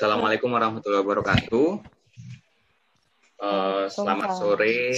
[0.00, 1.76] Assalamualaikum warahmatullahi wabarakatuh.
[3.36, 4.96] Uh, selamat sore.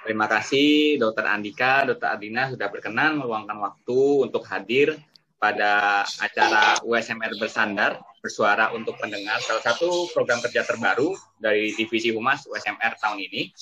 [0.00, 4.96] Terima kasih Dokter Andika, Dokter Adina sudah berkenan meluangkan waktu untuk hadir
[5.36, 12.48] pada acara USMR Bersandar bersuara untuk pendengar salah satu program kerja terbaru dari divisi Humas
[12.48, 13.52] USMR tahun ini.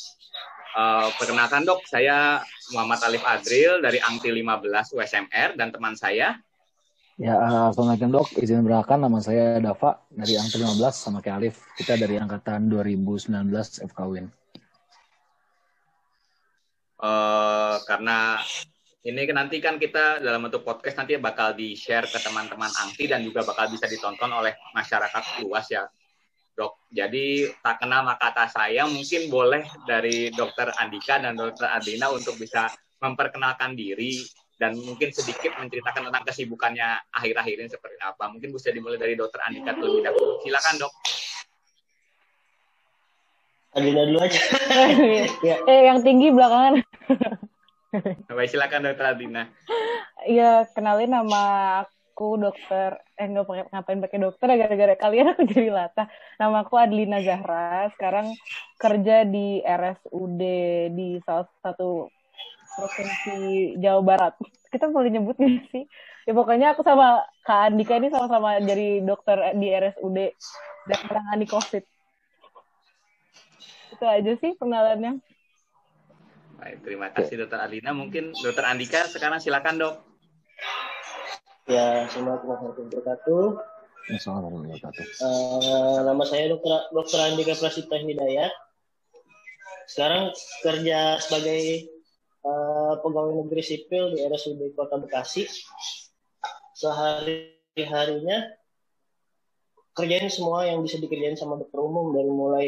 [0.79, 2.39] Uh, perkenalkan dok, saya
[2.71, 4.63] Muhammad Alif Adril dari Angti 15
[4.95, 6.39] USMR dan teman saya
[7.19, 8.31] Ya, uh, Assalamualaikum dok.
[8.39, 11.67] Izin berkenalkan nama saya Dava dari Angti 15 sama kayak Alif.
[11.75, 13.35] Kita dari angkatan 2019
[13.91, 14.31] FKWIN.
[17.03, 18.39] Uh, karena
[19.03, 23.27] ini kan nanti kan kita dalam bentuk podcast nanti bakal di-share ke teman-teman Angti dan
[23.27, 25.91] juga bakal bisa ditonton oleh masyarakat luas ya,
[26.55, 26.87] dok.
[26.87, 32.39] Jadi tak kenal maka kata saya mungkin boleh dari dokter Andika dan dokter Adina untuk
[32.39, 32.71] bisa
[33.03, 34.23] memperkenalkan diri
[34.59, 38.27] dan mungkin sedikit menceritakan tentang kesibukannya akhir-akhir ini seperti apa.
[38.27, 40.43] Mungkin bisa dimulai dari dokter Andika terlebih dahulu.
[40.43, 40.93] Silakan dok.
[43.79, 44.41] Adina dulu aja.
[45.49, 45.57] ya.
[45.63, 46.83] Eh yang tinggi belakangan.
[48.35, 49.47] Baik silakan dokter Adina.
[50.27, 51.43] Iya kenalin nama
[51.87, 56.11] aku dokter eh nggak pakai ngapain pakai dokter ya gara-gara kalian aku jadi latah.
[56.43, 57.87] Nama aku Adlina Zahra.
[57.95, 58.35] Sekarang
[58.75, 60.43] kerja di RSUD
[60.99, 62.11] di salah satu
[62.79, 64.35] provinsi Jawa Barat.
[64.73, 65.91] Kita boleh nyebutnya sih.
[66.29, 70.19] Ya pokoknya aku sama Kak Andika ini sama-sama jadi dokter di RSUD
[70.87, 71.85] dan menangani COVID.
[73.97, 75.25] Itu aja sih pengenalannya.
[76.61, 77.97] Baik, terima kasih Dokter Alina.
[77.97, 79.95] Mungkin Dokter Andika sekarang silakan dok.
[81.65, 83.45] Ya, Assalamualaikum warahmatullahi wabarakatuh.
[84.13, 85.07] Assalamualaikum warahmatullahi wabarakatuh.
[85.25, 88.53] Uh, nama saya Dokter Dokter Andika Prasita Hidayat.
[89.89, 91.89] Sekarang kerja sebagai
[92.49, 95.45] uh, pegawai negeri sipil di RSUD Kota Bekasi.
[96.79, 98.55] Sehari-harinya
[99.93, 102.67] kerjain semua yang bisa dikerjain sama dokter umum dari mulai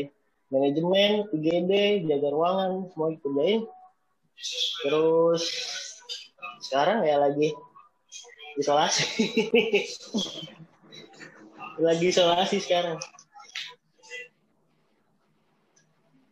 [0.51, 3.63] manajemen, IGD, jaga ruangan, semua dikerjain.
[4.83, 5.43] Terus
[6.67, 7.55] sekarang ya lagi
[8.59, 9.07] isolasi.
[11.87, 12.99] lagi isolasi sekarang.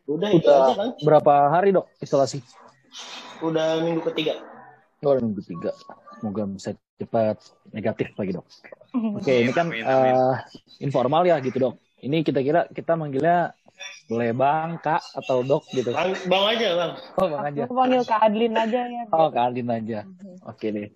[0.09, 0.89] Udah, itu aja kan.
[1.05, 2.41] Berapa hari dok isolasi?
[3.39, 4.39] Udah minggu ketiga.
[5.03, 5.71] Oh, minggu ketiga.
[6.19, 7.39] Semoga bisa cepat
[7.71, 8.47] negatif lagi dok.
[9.15, 10.13] Oke, ini kan amin, amin.
[10.15, 10.35] Uh,
[10.83, 11.75] informal ya gitu dok.
[12.03, 13.55] Ini kita kira kita manggilnya
[14.11, 15.95] boleh bang, kak atau dok gitu.
[15.95, 16.91] Bang, bang aja bang.
[17.15, 17.61] Oh bang aja.
[17.63, 19.03] Aku panggil kak Adlin aja ya.
[19.15, 19.99] Oh kak Adlin aja.
[20.43, 20.89] Oke deh.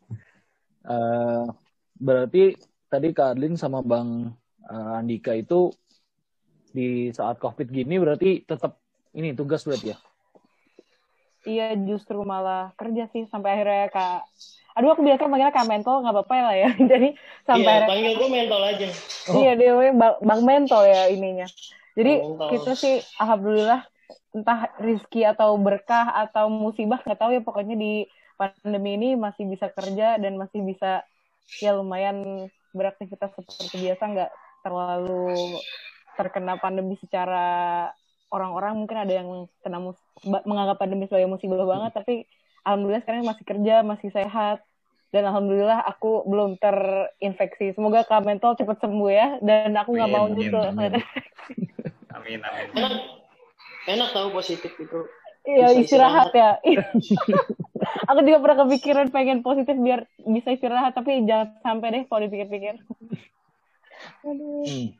[0.83, 1.47] Uh,
[1.95, 2.59] berarti
[2.91, 4.27] tadi kak Adlin sama bang
[4.67, 5.71] uh, Andika itu
[6.73, 8.83] di saat covid gini berarti tetap
[9.15, 9.97] ini tugas berarti ya?
[11.43, 14.21] Iya justru malah kerja sih sampai akhirnya kak
[14.73, 17.13] aduh aku biasa manggilnya kak mentol nggak apa-apa lah ya jadi
[17.45, 18.87] sampai iya, panggil gue mentol aja
[19.29, 19.33] oh.
[19.41, 21.47] iya dia bang, bang mentol ya ininya
[21.93, 22.49] jadi mentol.
[22.57, 23.85] kita sih alhamdulillah
[24.33, 29.69] entah rizki atau berkah atau musibah nggak tahu ya pokoknya di pandemi ini masih bisa
[29.69, 31.05] kerja dan masih bisa
[31.61, 34.31] ya lumayan beraktivitas seperti biasa nggak
[34.65, 35.61] terlalu
[36.17, 37.89] terkena pandemi secara
[38.33, 42.13] orang-orang mungkin ada yang kena mus menganggap pandemi sebagai musibah banget tapi
[42.65, 44.65] alhamdulillah sekarang masih kerja masih sehat
[45.13, 50.25] dan alhamdulillah aku belum terinfeksi semoga kak mentol cepat sembuh ya dan aku nggak mau
[50.33, 50.97] gitu amin,
[52.17, 52.93] amin amin enak
[53.85, 55.05] enak tahu positif itu
[55.43, 56.55] Iya istirahat, ya.
[58.09, 62.79] aku juga pernah kepikiran pengen positif biar bisa istirahat tapi jangan sampai deh kalau dipikir-pikir.
[64.23, 64.95] Hmm.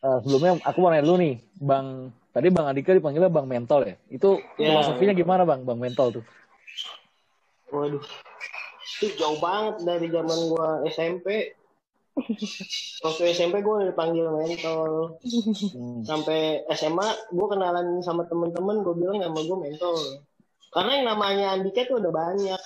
[0.00, 2.08] Uh, sebelumnya aku mau nanya dulu nih, Bang.
[2.36, 3.96] Tadi Bang Andika dipanggilnya Bang Mentol ya.
[4.12, 4.76] Itu yeah.
[4.76, 6.24] filosofinya gimana Bang, Bang Mentol tuh?
[7.72, 8.04] Waduh,
[9.00, 11.56] itu jauh banget dari zaman gua SMP.
[13.04, 15.20] Waktu SMP gue dipanggil mentol.
[15.72, 16.00] Hmm.
[16.04, 19.96] Sampai SMA gue kenalan sama temen-temen gue bilang nama gue mentol.
[20.72, 22.62] Karena yang namanya Andika tuh udah banyak.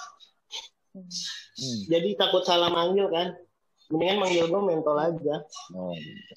[0.95, 1.79] Hmm.
[1.91, 3.35] Jadi takut salah manggil kan.
[3.91, 5.43] Mendingan manggil gue mentol aja.
[5.75, 5.95] Oh,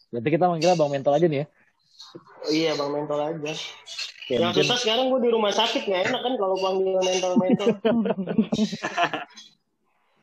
[0.09, 1.47] berarti kita manggilnya Bang Mentol aja nih ya?
[2.19, 3.53] Oh, iya Bang Mentol aja.
[4.23, 4.63] Oke, yang mungkin...
[4.63, 7.67] susah sekarang gue di rumah sakit nggak enak kan kalau panggil mentol-mentol.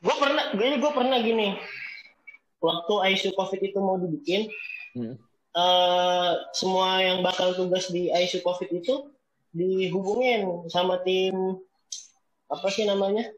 [0.05, 1.61] gue pernah, gue gue pernah gini
[2.65, 4.49] waktu ICU COVID itu mau dibikin,
[4.97, 5.17] hmm.
[5.57, 9.13] uh, semua yang bakal tugas di ICU COVID itu
[9.53, 11.61] dihubungin sama tim
[12.49, 13.29] apa sih namanya?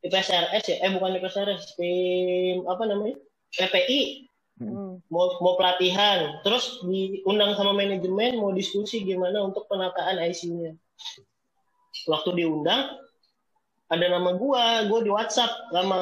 [0.00, 0.76] IPSRS ya?
[0.84, 3.16] Eh bukan IPSRS, tim apa namanya?
[3.52, 4.29] PPI.
[4.60, 5.00] Hmm.
[5.08, 10.76] Mau mau pelatihan, terus diundang sama manajemen mau diskusi gimana untuk penataan ICU-nya.
[12.04, 13.00] Waktu diundang,
[13.88, 16.00] ada nama gua, gua di WhatsApp sama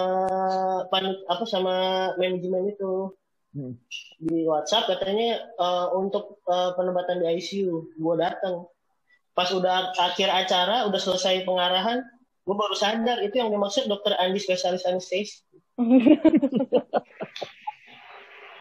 [0.90, 1.74] pan apa sama
[2.18, 3.14] manajemen itu.
[3.54, 3.74] hmm.
[4.22, 8.68] di WhatsApp katanya uh, untuk uh, penempatan di ICU gue datang
[9.32, 12.02] pas udah akhir acara udah selesai pengarahan
[12.44, 15.46] gue baru sadar itu yang dimaksud dokter Andi spesialis anestesi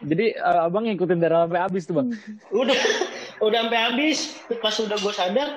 [0.04, 2.08] jadi uh, abang ngikutin dari sampai habis tuh bang?
[2.54, 2.78] Udah
[3.46, 4.18] udah sampai habis.
[4.62, 5.48] Pas udah gue sadar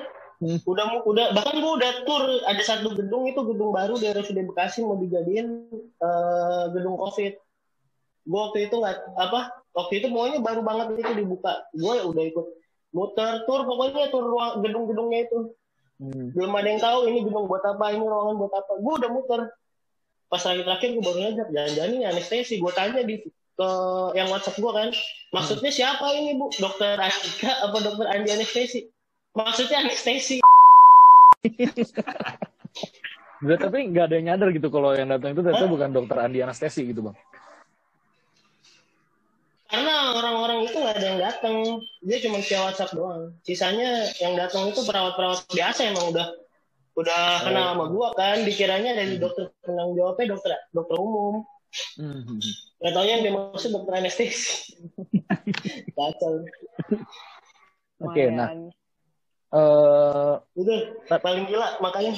[0.42, 0.58] hmm.
[0.66, 4.82] udah udah bahkan gue udah tur ada satu gedung itu gedung baru di RSUD Bekasi
[4.82, 5.70] mau dijadiin
[6.02, 7.38] uh, gedung covid.
[8.26, 9.40] Gue waktu itu nggak apa
[9.74, 11.62] waktu itu pokoknya baru banget itu dibuka.
[11.74, 12.46] Gue udah ikut
[12.92, 15.54] muter tur pokoknya tur ruang gedung-gedungnya itu.
[16.02, 16.34] Hmm.
[16.34, 18.72] belum ada yang tahu ini gedung buat apa ini ruangan buat apa.
[18.82, 19.40] Gue udah muter.
[20.26, 23.22] Pas terakhir-terakhir gue baru ngajak jangan-jangan ini anestesi gue tanya di
[23.62, 23.70] ke
[24.18, 24.88] yang WhatsApp gue kan.
[25.30, 25.78] Maksudnya hmm.
[25.78, 26.50] siapa ini bu?
[26.58, 28.90] Dokter Andika apa dokter Andi anestesi?
[29.38, 30.42] Maksudnya anestesi.
[33.42, 36.38] Gak, tapi nggak ada yang nyadar gitu kalau yang datang itu ternyata bukan dokter Andi
[36.42, 37.16] anestesi gitu bang.
[39.72, 41.56] Karena orang-orang itu nggak ada yang datang.
[42.04, 43.32] Dia cuma via WhatsApp doang.
[43.40, 46.28] Sisanya yang datang itu perawat-perawat biasa emang udah
[46.92, 47.42] udah oh.
[47.48, 48.44] kenal sama gua kan.
[48.44, 51.40] Dikiranya dari dokter penanggung jawabnya dokter dokter umum
[51.98, 52.38] hmm.
[52.82, 54.76] nggak tahu yang dimaksud dokter anestesi
[55.96, 56.42] kacau
[58.02, 58.48] oke okay, nah
[59.52, 62.16] uh, itu paling gila makanya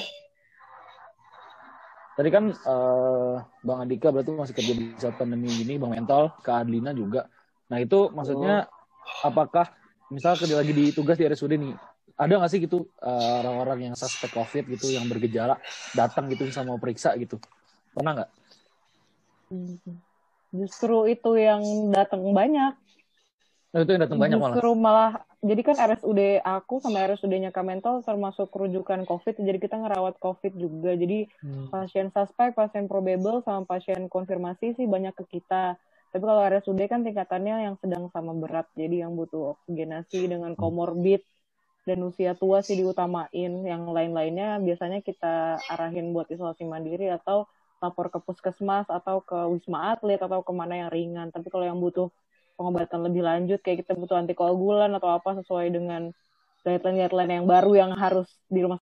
[2.14, 6.62] Tadi kan uh, Bang Andika berarti masih kerja di saat pandemi ini, Bang Mental, Kak
[6.62, 7.26] Adlina juga.
[7.66, 9.26] Nah itu maksudnya oh.
[9.26, 9.74] apakah
[10.14, 11.74] misal kerja lagi di tugas di RSUD nih,
[12.14, 15.58] ada nggak sih gitu uh, orang-orang yang suspek COVID gitu yang bergejala
[15.98, 17.42] datang gitu sama periksa gitu,
[17.90, 18.30] pernah nggak?
[20.54, 22.78] Justru itu yang datang banyak.
[23.74, 24.54] Oh, itu yang datang banyak malah.
[24.54, 25.12] Justru malah
[25.44, 30.94] jadi kan RSUD aku sama RSUD-nya Kamental termasuk rujukan COVID, jadi kita ngerawat COVID juga.
[30.94, 31.74] Jadi hmm.
[31.74, 35.76] pasien suspek, pasien probable, sama pasien konfirmasi sih banyak ke kita.
[36.14, 41.26] Tapi kalau RSUD kan tingkatannya yang sedang sama berat, jadi yang butuh oksigenasi dengan komorbid
[41.84, 43.52] dan usia tua sih diutamain.
[43.66, 47.50] Yang lain-lainnya biasanya kita arahin buat isolasi mandiri atau
[47.84, 51.28] lapor ke puskesmas atau ke wisma atlet atau ke mana yang ringan.
[51.34, 52.08] Tapi kalau yang butuh
[52.56, 56.02] pengobatan lebih lanjut, kayak kita butuh antikoagulan atau apa sesuai dengan
[56.64, 58.80] guideline-guideline yang baru yang harus di rumah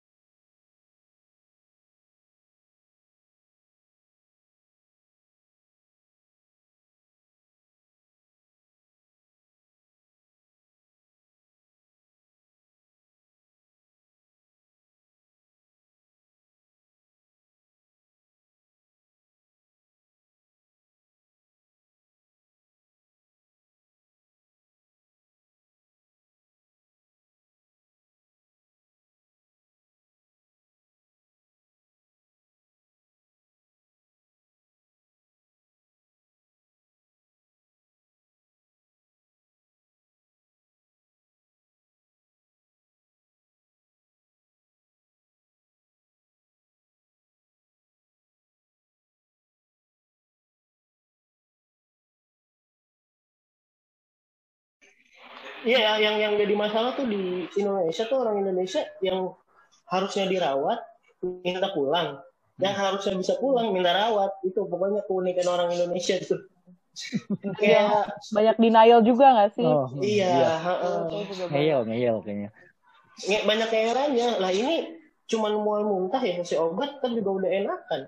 [55.68, 59.36] Iya, yang yang jadi masalah tuh di Indonesia tuh orang Indonesia yang
[59.92, 60.80] harusnya dirawat
[61.44, 62.22] minta pulang,
[62.64, 66.40] yang harusnya bisa pulang minta rawat itu pokoknya keunikan orang Indonesia tuh.
[67.60, 69.68] Kayak banyak denial juga gak sih?
[69.68, 71.48] Oh, iya, iya.
[71.52, 72.50] ngeyel ngeyel kayaknya.
[73.44, 74.30] Banyak herannya.
[74.40, 74.96] Lah ini
[75.30, 78.02] cuman mual muntah ya kasih obat kan juga udah enakan.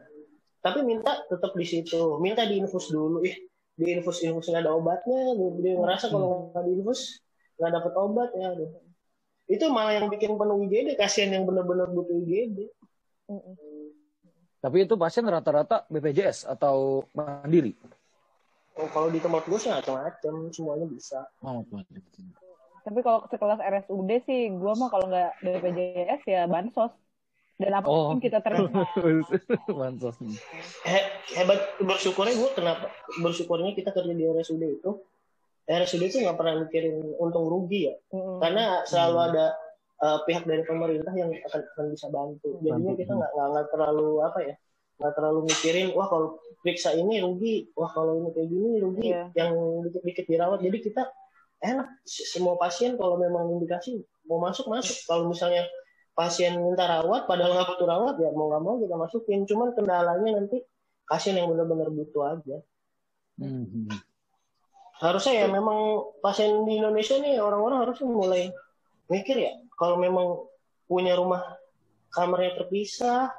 [0.61, 3.25] Tapi minta tetap di situ, minta diinfus dulu.
[3.27, 3.35] Ih,
[3.75, 7.23] diinfus infus nggak ada obatnya, dia ngerasa kalau nggak diinfus
[7.61, 8.49] nggak dapat obat ya
[9.45, 12.65] itu malah yang bikin penuh IGD kasihan yang benar-benar butuh IGD
[14.61, 17.73] tapi itu pasien rata-rata BPJS atau mandiri?
[18.77, 21.25] Oh, kalau di tempat gue sih macam-macam semuanya bisa.
[21.41, 21.65] Oh,
[22.81, 26.93] tapi kalau sekelas RSUD sih gue mah kalau nggak BPJS ya bansos.
[27.57, 28.21] Dan apa pun oh.
[28.21, 28.73] kita terima.
[29.81, 30.17] Bansos.
[30.81, 30.99] He,
[31.37, 32.89] hebat bersyukurnya gue kenapa
[33.21, 34.97] bersyukurnya kita kerja di RSUD itu
[35.71, 38.43] RSUD itu nggak pernah mikirin untung rugi ya, hmm.
[38.43, 39.27] karena selalu hmm.
[39.31, 39.45] ada
[40.01, 42.49] uh, pihak dari pemerintah yang akan, akan bisa bantu.
[42.65, 44.55] Jadinya kita nggak nggak terlalu apa ya,
[44.99, 49.27] nggak terlalu mikirin wah kalau periksa ini rugi, wah kalau ini kayak gini rugi, yeah.
[49.37, 49.53] yang
[49.87, 50.59] dikit-dikit dirawat.
[50.59, 51.03] Jadi kita
[51.61, 54.97] enak semua pasien kalau memang indikasi mau masuk masuk.
[55.05, 55.63] Kalau misalnya
[56.11, 59.39] pasien minta rawat padahal nggak butuh rawat ya mau nggak mau kita masukin.
[59.47, 60.59] Cuman kendalanya nanti
[61.07, 62.57] pasien yang benar-benar butuh aja.
[63.39, 63.87] Hmm
[65.01, 68.43] harusnya ya memang pasien di Indonesia nih orang-orang harusnya mulai
[69.09, 70.45] mikir ya kalau memang
[70.85, 71.41] punya rumah
[72.13, 73.33] kamarnya terpisah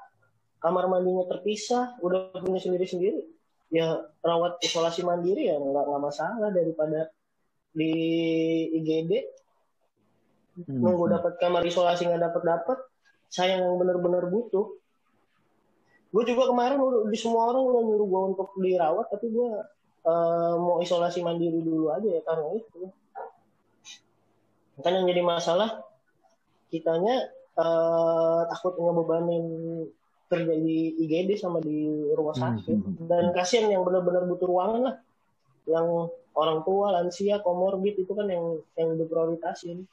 [0.58, 3.22] kamar mandinya terpisah udah punya sendiri-sendiri
[3.70, 7.08] ya rawat isolasi mandiri ya nggak nggak masalah daripada
[7.72, 7.94] di
[8.82, 9.12] IGD
[10.66, 10.82] hmm.
[10.82, 12.78] nunggu dapat kamar isolasi nggak dapat dapat
[13.32, 14.76] saya yang benar-benar butuh.
[16.12, 16.76] Gue juga kemarin
[17.08, 19.48] di semua orang udah nyuruh gue untuk dirawat tapi gue
[20.06, 22.80] uh, mau isolasi mandiri dulu aja ya karena itu.
[24.82, 25.84] Kan yang jadi masalah
[26.72, 27.30] kitanya
[27.60, 29.44] uh, takut ngebebanin
[30.32, 32.76] kerja di IGD sama di rumah hmm, sakit.
[32.80, 33.06] hmm, hmm.
[33.06, 34.96] dan kasihan yang benar-benar butuh ruangan lah.
[35.68, 39.84] Yang orang tua lansia komorbid itu kan yang yang diprioritasin.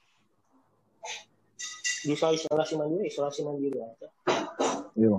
[1.99, 4.07] Bisa isolasi mandiri isolasi mandiri aja.
[4.99, 5.17] Iya.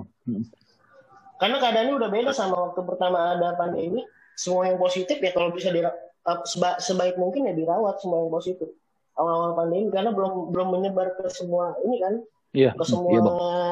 [1.41, 4.05] karena keadaannya udah beda sama waktu pertama ada pandemi
[4.41, 5.93] semua yang positif ya kalau bisa dira
[6.49, 8.69] seba sebaik mungkin ya dirawat semua yang positif
[9.13, 12.15] awal-awal pandemi karena belum belum menyebar ke semua ini kan
[12.51, 12.75] Iya.
[12.75, 13.23] Ke semua iya,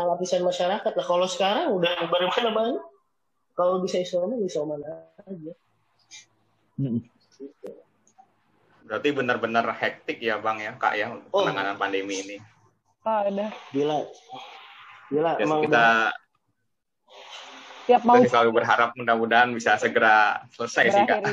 [0.07, 1.05] lapisan masyarakat lah.
[1.05, 2.83] Kalau sekarang udah bagaimana banyak.
[3.51, 5.53] Kalau bisa isoman, bisa mana aja.
[6.79, 7.03] Hmm.
[8.87, 11.43] Berarti benar-benar hektik ya bang ya kak ya oh.
[11.43, 12.37] penanganan pandemi ini.
[13.03, 13.51] Ah, ada.
[13.75, 14.07] Gila.
[15.11, 15.31] Gila.
[15.35, 16.15] Jadi kita
[17.89, 21.25] tiap mau selalu berharap mudah-mudahan bisa segera selesai sih kak.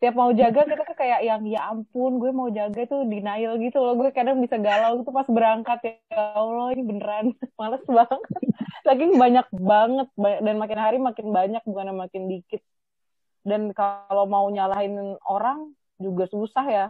[0.00, 3.80] Tiap mau jaga kita tuh kayak yang ya ampun gue mau jaga tuh denial gitu
[3.80, 3.96] loh.
[3.96, 5.96] Gue kadang bisa galau gitu pas berangkat ya
[6.36, 8.20] Allah ini beneran males banget.
[8.84, 12.60] Lagi banyak banget dan makin hari makin banyak bukan makin dikit.
[13.40, 16.86] Dan kalau mau nyalahin orang juga susah ya.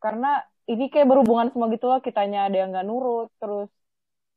[0.00, 3.68] Karena ini kayak berhubungan semua gitu loh kitanya ada yang nggak nurut terus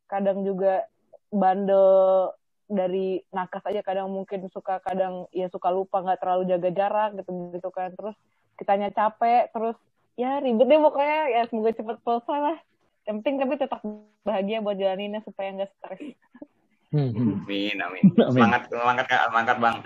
[0.09, 0.85] kadang juga
[1.29, 2.31] bandel
[2.65, 7.31] dari nakas aja kadang mungkin suka kadang ya suka lupa nggak terlalu jaga jarak gitu
[7.53, 7.93] gitu kan.
[7.93, 8.15] Terus
[8.57, 9.77] kitanya capek terus
[10.17, 11.21] ya ribet deh pokoknya.
[11.29, 12.57] Ya semoga cepet selesai lah.
[13.05, 13.79] Yang penting tapi tetap
[14.25, 16.17] bahagia buat jalaninnya supaya nggak stres.
[16.89, 17.43] Hmm, hmm.
[17.45, 18.03] amin amin.
[18.33, 19.21] Semangat semangat kak.
[19.29, 19.77] Semangat bang.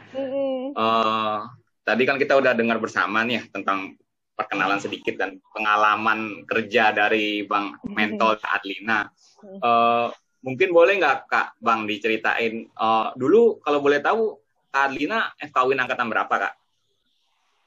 [0.77, 1.39] Uh,
[1.83, 3.99] tadi kan kita udah dengar bersama nih ya tentang
[4.39, 9.11] perkenalan sedikit dan pengalaman kerja dari bang Mentol Adlina.
[9.59, 10.07] Uh,
[10.39, 14.39] mungkin boleh nggak kak bang diceritain uh, dulu kalau boleh tahu
[14.71, 16.53] kak Adlina FKWin angkatan berapa kak?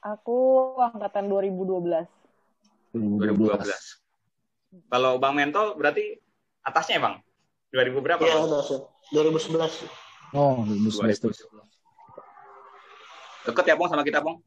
[0.03, 2.07] Aku angkatan 2012.
[2.97, 4.89] 2012.
[4.89, 6.17] Kalau bang Mentol berarti
[6.65, 7.15] atasnya bang?
[7.73, 8.21] 2000 berapa?
[8.21, 8.37] Iya,
[9.17, 9.89] 2011.
[10.37, 11.25] Oh, 2011.
[11.25, 11.73] 2011.
[13.43, 14.39] Deket ya, Bang, sama kita, Bang?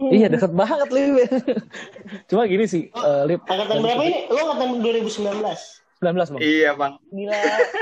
[0.00, 1.30] Iya, deket banget, Lip.
[2.28, 3.46] Cuma gini sih, oh, uh, Lip.
[3.46, 4.26] Angkatan berapa ini?
[4.26, 5.83] Lo angkatan 2019?
[6.04, 6.42] 19 bang.
[6.44, 6.92] Iya bang.
[7.08, 7.38] Gila.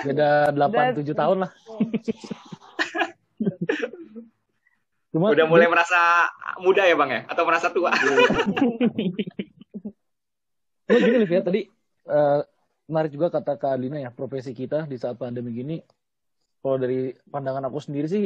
[0.06, 1.50] Beda 8 7 tahun lah.
[5.12, 5.72] Cuma, Udah mulai dia...
[5.76, 6.00] merasa
[6.64, 7.20] muda ya bang ya?
[7.28, 7.92] Atau merasa tua?
[10.88, 11.68] Cuma gini Liv ya, tadi
[12.08, 12.40] uh,
[12.88, 15.76] menarik juga kata Kak Alina ya, profesi kita di saat pandemi gini,
[16.64, 18.24] kalau dari pandangan aku sendiri sih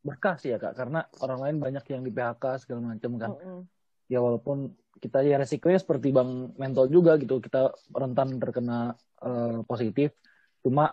[0.00, 3.30] berkah sih ya kak, karena orang lain banyak yang di PHK segala macam kan.
[3.36, 3.60] Mm -hmm.
[4.08, 10.12] Ya walaupun kita ya resikonya seperti bang mental juga gitu, kita rentan terkena uh, positif.
[10.60, 10.92] Cuma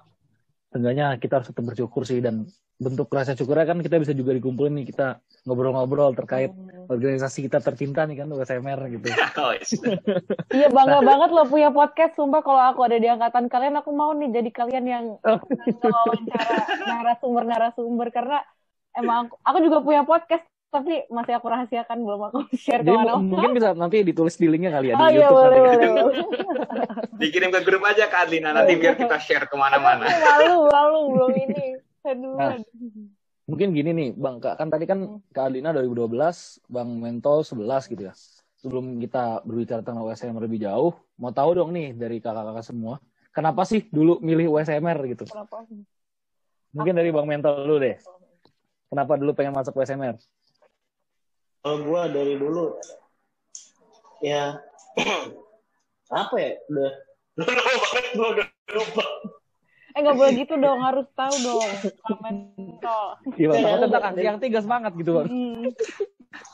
[0.71, 2.23] seenggaknya kita harus tetap bersyukur sih.
[2.23, 2.47] Dan
[2.77, 4.85] bentuk rasa syukurnya kan kita bisa juga dikumpulin nih.
[4.95, 6.55] Kita ngobrol-ngobrol terkait
[6.87, 9.07] organisasi kita tercinta nih kan USMR gitu.
[9.37, 9.53] Oh,
[10.55, 10.67] iya.
[10.71, 11.05] Bangga nah.
[11.05, 12.15] banget loh punya podcast.
[12.15, 15.05] Sumpah kalau aku ada di angkatan kalian aku mau nih jadi kalian yang
[15.83, 18.07] wawancara narasumber-narasumber.
[18.15, 18.39] Karena
[18.95, 23.17] emang aku, aku juga punya podcast tapi masih aku rahasiakan belum aku share ke mana
[23.17, 26.17] mungkin bisa nanti ditulis di linknya kali ya oh, di iya, YouTube boleh, boleh, boleh.
[27.21, 28.53] dikirim ke grup aja ke Adlina.
[28.53, 30.05] Nanti biar kita share ke mana-mana.
[30.37, 31.65] Lalu lalu belum ini.
[32.07, 32.55] Aduh, nah,
[33.43, 34.55] mungkin gini nih bang kak.
[34.55, 35.33] Kan tadi kan hmm.
[35.33, 36.07] ke Adlina 2012
[36.71, 38.13] bang Mentol 11 gitu ya.
[38.57, 42.97] Sebelum kita berbicara tentang USMR lebih jauh mau tahu dong nih dari kakak-kakak semua
[43.29, 45.25] kenapa sih dulu milih USMR gitu?
[45.29, 45.65] Kenapa?
[46.73, 47.97] mungkin dari bang Mentol dulu deh.
[48.87, 50.15] Kenapa dulu pengen masuk USMR
[51.67, 52.79] kalau gue dari dulu
[54.23, 54.55] ya
[56.23, 56.91] apa ya udah.
[58.15, 59.05] Gue udah lupa
[59.97, 61.69] eh nggak boleh gitu dong harus tahu dong.
[62.23, 63.03] Mental
[63.35, 65.27] gimana ya, tentang yang tiga semangat gitu bang.
[65.27, 65.67] Hmm.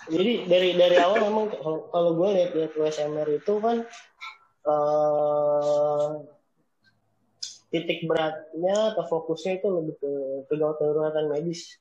[0.07, 1.51] jadi dari dari awal memang
[1.91, 3.83] kalau gue lihat lihat USMR itu kan
[4.65, 6.23] uh,
[7.69, 9.95] titik beratnya atau fokusnya itu lebih
[10.49, 11.77] ke darurat medis.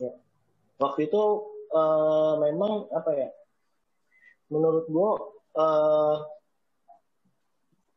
[0.00, 0.16] Ya.
[0.80, 1.22] waktu itu
[1.74, 3.28] uh, memang apa ya
[4.50, 5.10] menurut gue
[5.56, 6.16] uh,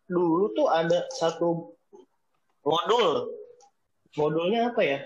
[0.08, 1.74] dulu tuh ada satu
[2.64, 3.34] modul.
[4.14, 5.00] Modulnya apa ya?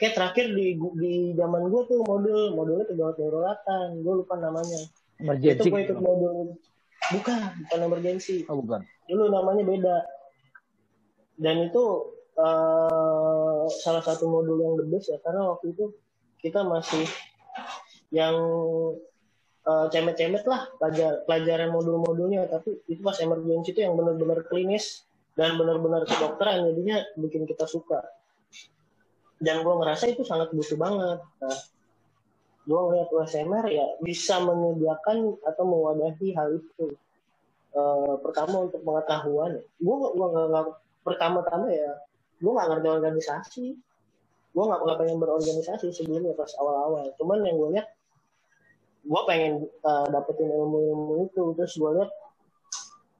[0.00, 4.80] Kayak terakhir di di zaman gue tuh modul modulnya pegawai daruratan gue lupa namanya.
[5.20, 5.68] Emergency.
[5.68, 6.56] Itu gue ikut modul.
[7.12, 8.48] Bukan bukan emergency.
[8.48, 8.82] Oh bukan.
[9.06, 9.96] Dulu namanya beda.
[11.36, 11.84] Dan itu
[12.40, 15.92] uh, salah satu modul yang the best ya karena waktu itu
[16.42, 17.06] kita masih
[18.12, 18.36] yang
[19.66, 22.46] uh, cemet-cemet lah pelajar, pelajaran modul-modulnya.
[22.46, 28.04] Tapi itu pas emergency itu yang benar-benar klinis dan benar-benar kedokteran jadinya bikin kita suka.
[29.42, 31.18] Dan gue ngerasa itu sangat butuh banget.
[31.18, 31.58] Nah,
[32.62, 36.94] gue ngeliat USMR ya bisa menyediakan atau mewadahi hal itu.
[37.72, 39.58] Uh, pertama untuk pengetahuan.
[39.80, 40.66] Gue gue nggak
[41.02, 41.90] pertama-tama ya
[42.42, 43.66] gue nggak ngerti organisasi.
[44.52, 47.08] Gue nggak pengen berorganisasi sebelumnya pas awal-awal.
[47.16, 47.88] Cuman yang gue lihat
[49.02, 51.42] gue pengen uh, dapetin ilmu-ilmu itu.
[51.58, 52.10] Terus gue lihat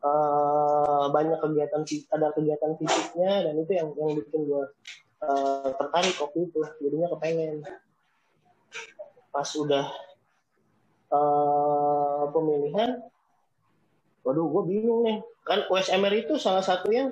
[0.07, 1.83] uh, banyak kegiatan
[2.15, 4.65] ada kegiatan fisiknya dan itu yang yang bikin gue
[5.27, 6.61] uh, tertarik waktu itu.
[6.79, 7.67] Jadinya kepengen.
[9.33, 9.87] Pas udah
[11.11, 13.03] uh, pemilihan
[14.23, 15.19] waduh gue bingung nih.
[15.43, 17.11] Kan USMR itu salah satu yang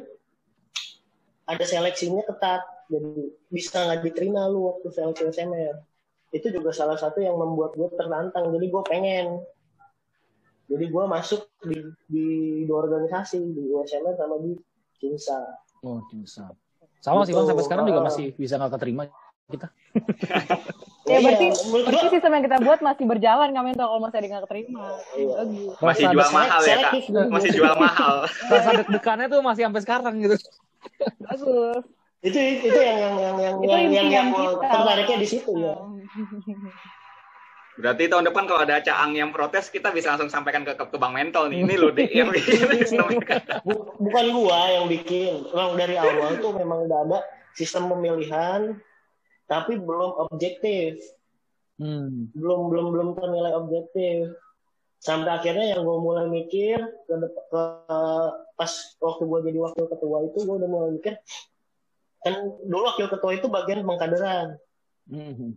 [1.50, 2.62] ada seleksinya ketat.
[2.90, 5.89] Jadi bisa nggak diterima lu waktu seleksi USMR
[6.30, 8.54] itu juga salah satu yang membuat gue tertantang.
[8.54, 9.26] Jadi gue pengen.
[10.70, 12.26] Jadi gue masuk di, di
[12.70, 14.54] dua organisasi di USMR sama di
[15.02, 15.38] Kinsa.
[15.82, 16.54] Oh Kinsa.
[17.02, 17.50] Sama sih bang.
[17.50, 19.10] Sampai sekarang juga masih bisa nggak keterima
[19.50, 19.68] kita.
[21.10, 24.28] Ya berarti iya, berarti sistem yang kita buat masih berjalan kami tuh kalau masih ada
[24.30, 24.86] nggak keterima.
[25.18, 25.34] Iya.
[25.82, 26.92] masih jual mahal ya kak?
[27.34, 28.14] masih jual mahal.
[28.46, 30.36] Rasa deg-degannya tuh masih sampai sekarang gitu.
[31.18, 31.82] Bagus
[32.20, 35.74] itu itu yang yang yang yang itu yang, yang, yang, yang tertariknya di situ ya
[37.80, 41.16] Berarti tahun depan kalau ada Caang yang protes, kita bisa langsung sampaikan ke, ke, Bang
[41.16, 41.64] Mentol nih.
[41.64, 42.68] Ini loh, yang bikin.
[44.04, 45.48] Bukan gua yang bikin.
[45.48, 47.18] Memang dari awal tuh memang udah ada
[47.56, 48.76] sistem pemilihan,
[49.48, 51.00] tapi belum objektif.
[51.80, 52.28] Hmm.
[52.36, 54.36] Belum belum belum ternilai objektif.
[55.00, 56.76] Sampai akhirnya yang gue mulai mikir
[57.08, 57.62] ke, ke
[58.52, 61.16] pas waktu gue jadi wakil ketua itu gue udah mulai mikir
[62.20, 62.34] kan
[62.68, 64.60] dulu wakil ketua itu bagian pengkaderan.
[65.08, 65.50] Mm-hmm.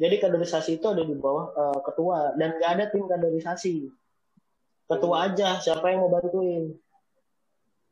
[0.00, 3.92] Jadi kaderisasi itu ada di bawah uh, ketua dan nggak ada tim kaderisasi.
[4.88, 5.24] Ketua oh.
[5.28, 6.72] aja siapa yang mau bantuin.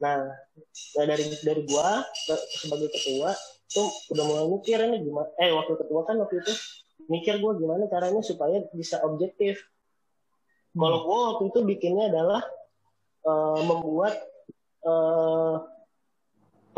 [0.00, 0.31] Nah,
[0.96, 2.00] nah dari dari gua
[2.48, 3.37] sebagai ketua
[3.68, 5.29] tuh udah mulai mikir ini gimana.
[5.37, 6.52] Eh waktu ketua kan waktu itu
[7.12, 9.61] mikir gua gimana caranya supaya bisa objektif.
[10.72, 12.40] Kalau gua waktu itu bikinnya adalah
[13.29, 14.16] uh, membuat
[14.87, 15.61] uh,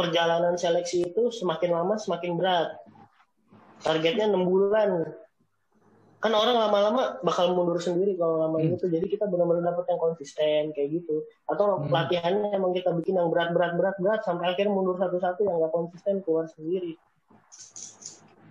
[0.01, 2.73] perjalanan seleksi itu semakin lama semakin berat.
[3.85, 5.13] Targetnya enam bulan.
[6.21, 8.77] Kan orang lama-lama bakal mundur sendiri kalau lama hmm.
[8.77, 8.89] itu.
[8.89, 11.25] Jadi kita benar-benar dapat yang konsisten kayak gitu.
[11.49, 11.93] Atau hmm.
[11.93, 16.49] latihannya emang kita bikin yang berat-berat berat-berat sampai akhirnya mundur satu-satu yang nggak konsisten keluar
[16.49, 16.97] sendiri.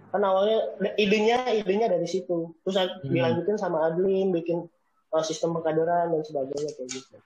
[0.09, 0.65] Kan awalnya
[0.97, 2.53] idenya idenya dari situ.
[2.65, 3.09] Terus hmm.
[3.09, 4.65] dilanjutin sama Adlin bikin
[5.13, 7.17] uh, sistem pengkaderan dan sebagainya kayak gitu.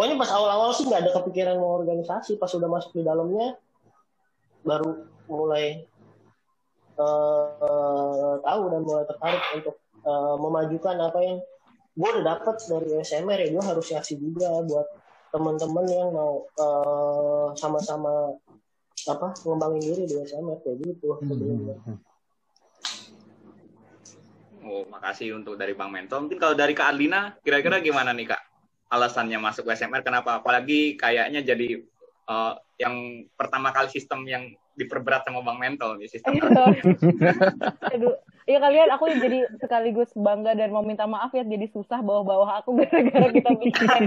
[0.00, 3.52] Pokoknya pas awal-awal sih nggak ada kepikiran mau organisasi, pas udah masuk di dalamnya
[4.64, 5.84] baru mulai
[6.96, 9.76] uh, uh, tahu dan mulai tertarik untuk
[10.08, 11.36] uh, memajukan apa yang
[12.00, 14.88] gue udah dapat dari SMR ya gue harus ngasih juga buat
[15.36, 16.48] teman-teman yang mau
[17.60, 18.40] sama sama-sama
[19.04, 21.20] apa ngembangin diri di SMR kayak gitu.
[21.20, 22.00] Hmm.
[24.64, 26.16] Oh, makasih untuk dari Bang Mento.
[26.16, 28.49] Mungkin kalau dari Kak Adlina, kira-kira gimana nih Kak?
[28.90, 31.86] Alasannya masuk SMR kenapa apalagi kayaknya jadi
[32.26, 36.40] uh, yang pertama kali sistem yang diperberat sama Bang Mental nih sistem.
[36.40, 38.16] Iya.
[38.48, 42.82] Ya kalian aku jadi sekaligus bangga dan mau minta maaf ya jadi susah bawah-bawah aku
[42.82, 44.02] gara-gara kita bikin.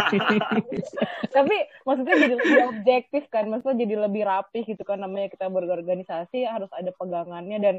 [1.31, 1.55] Tapi
[1.87, 6.67] maksudnya jadi lebih objektif kan, maksudnya jadi lebih rapi gitu kan namanya kita berorganisasi harus
[6.75, 7.75] ada pegangannya dan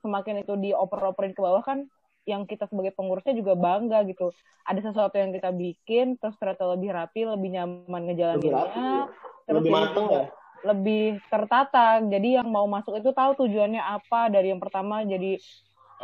[0.00, 1.90] semakin itu dioper-operin ke bawah kan
[2.28, 4.28] yang kita sebagai pengurusnya juga bangga gitu.
[4.68, 8.52] Ada sesuatu yang kita bikin terus ternyata lebih rapi, lebih nyaman ngejalaninnya.
[8.52, 9.02] Lebih, ya.
[9.48, 10.24] terus lebih matang ya.
[10.68, 11.86] Lebih tertata.
[12.04, 14.28] Jadi yang mau masuk itu tahu tujuannya apa.
[14.28, 15.40] Dari yang pertama jadi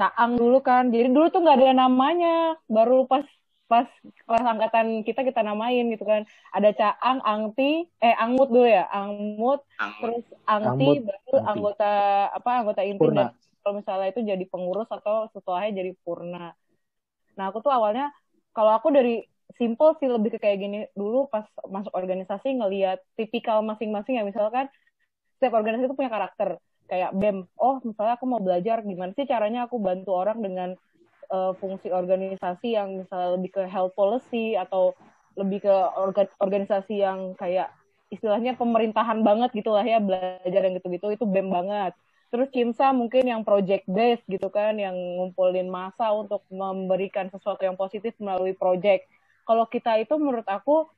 [0.00, 0.88] caang dulu kan.
[0.88, 2.56] Jadi dulu tuh nggak ada namanya.
[2.64, 3.28] Baru pas
[3.64, 3.88] pas
[4.28, 9.64] kelas angkatan kita kita namain gitu kan ada caang angti eh angmut dulu ya angmut,
[9.80, 10.00] angmut.
[10.04, 11.48] terus angti angmut, baru angti.
[11.48, 11.92] anggota
[12.28, 13.16] apa anggota inti Purna.
[13.16, 13.28] dan
[13.64, 16.52] kalau misalnya itu jadi pengurus atau setelahnya jadi purna.
[17.40, 18.12] Nah aku tuh awalnya
[18.52, 19.24] kalau aku dari
[19.56, 24.68] simple sih lebih ke kayak gini dulu pas masuk organisasi ngelihat tipikal masing-masing ya misalkan
[25.40, 26.60] setiap organisasi itu punya karakter
[26.92, 27.48] kayak BEM.
[27.56, 30.76] Oh misalnya aku mau belajar gimana sih caranya aku bantu orang dengan
[31.32, 34.92] uh, fungsi organisasi yang misalnya lebih ke health policy atau
[35.40, 37.72] lebih ke orga organisasi yang kayak
[38.12, 41.96] istilahnya pemerintahan banget gitu lah ya belajar yang gitu-gitu itu BEM banget
[42.32, 47.78] Terus Kimsa mungkin yang project based gitu kan, yang ngumpulin masa untuk memberikan sesuatu yang
[47.78, 49.06] positif melalui project.
[49.44, 50.88] Kalau kita itu menurut aku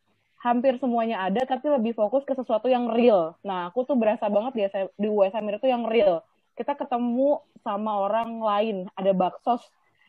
[0.40, 3.34] hampir semuanya ada, tapi lebih fokus ke sesuatu yang real.
[3.42, 4.62] Nah, aku tuh berasa banget di,
[4.96, 6.22] di USM itu yang real.
[6.56, 9.60] kita ketemu sama orang lain ada baksos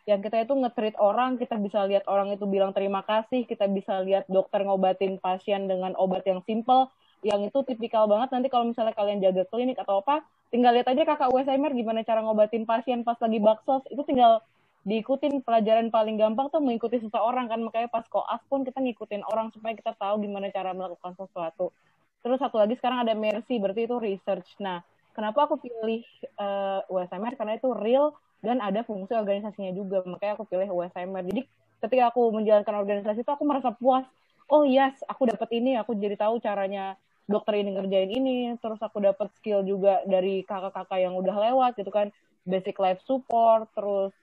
[0.08, 4.00] yang kita itu nge-treat orang kita bisa lihat orang itu bilang terima kasih kita bisa
[4.08, 6.88] lihat dokter ngobatin pasien dengan obat yang simple
[7.28, 11.04] yang itu tipikal banget nanti kalau misalnya kalian jaga klinik atau apa tinggal lihat aja
[11.04, 13.84] kakak USMR gimana cara ngobatin pasien pas lagi baksos.
[13.92, 14.44] Itu tinggal
[14.88, 17.60] diikutin pelajaran paling gampang tuh mengikuti seseorang kan.
[17.60, 21.76] Makanya pas koas pun kita ngikutin orang supaya kita tahu gimana cara melakukan sesuatu.
[22.24, 24.48] Terus satu lagi sekarang ada Mercy berarti itu research.
[24.64, 26.04] Nah kenapa aku pilih
[26.40, 30.04] uh, eh, USMR karena itu real dan ada fungsi organisasinya juga.
[30.08, 31.42] Makanya aku pilih USMR jadi
[31.84, 34.08] ketika aku menjalankan organisasi itu aku merasa puas.
[34.48, 35.76] Oh yes aku dapat ini.
[35.76, 36.96] Aku jadi tahu caranya
[37.28, 41.92] dokter ini ngerjain ini terus aku dapat skill juga dari kakak-kakak yang udah lewat gitu
[41.92, 42.10] kan.
[42.48, 44.16] Basic life support terus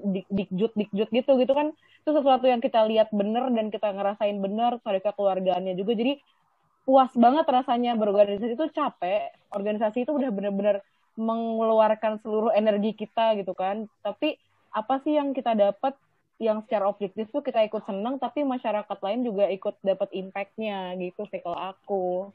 [0.00, 1.74] dik dikjut dikjut gitu gitu kan.
[2.06, 5.98] Itu sesuatu yang kita lihat bener dan kita ngerasain bener mereka keluarganya juga.
[5.98, 6.22] Jadi
[6.86, 9.34] puas banget rasanya berorganisasi itu capek.
[9.50, 10.80] Organisasi itu udah bener-bener
[11.18, 13.90] mengeluarkan seluruh energi kita gitu kan.
[14.00, 14.38] Tapi
[14.70, 15.98] apa sih yang kita dapat
[16.40, 21.28] yang secara objektif tuh kita ikut seneng tapi masyarakat lain juga ikut dapat impactnya gitu
[21.28, 22.32] sih kalau aku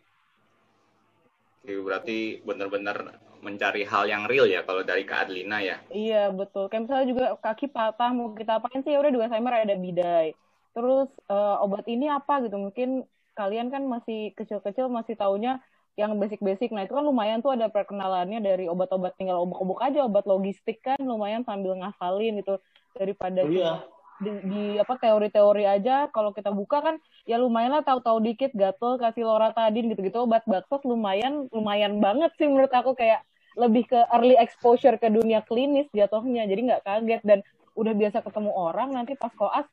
[1.66, 5.82] Oke, berarti benar-benar mencari hal yang real ya kalau dari Kak Adlina ya.
[5.90, 6.70] Iya, betul.
[6.70, 10.38] Kayak misalnya juga kaki patah mau kita apain sih ya udah dua timer ada bidai.
[10.78, 12.54] Terus uh, obat ini apa gitu.
[12.62, 15.58] Mungkin kalian kan masih kecil-kecil masih taunya
[15.98, 16.70] yang basic-basic.
[16.70, 21.02] Nah, itu kan lumayan tuh ada perkenalannya dari obat-obat tinggal obok-obok aja, obat logistik kan
[21.02, 22.62] lumayan sambil ngafalin gitu
[22.94, 23.82] daripada oh, iya.
[24.22, 26.08] Di, di apa teori-teori aja.
[26.12, 26.96] Kalau kita buka kan
[27.28, 30.24] ya lumayan lah tahu-tahu dikit gatel kasih loratadin gitu-gitu.
[30.24, 32.96] Obat baksos lumayan lumayan banget sih menurut aku.
[32.96, 33.24] Kayak
[33.56, 36.48] lebih ke early exposure ke dunia klinis jatuhnya.
[36.48, 37.22] Jadi nggak kaget.
[37.24, 37.40] Dan
[37.76, 39.68] udah biasa ketemu orang nanti pas koas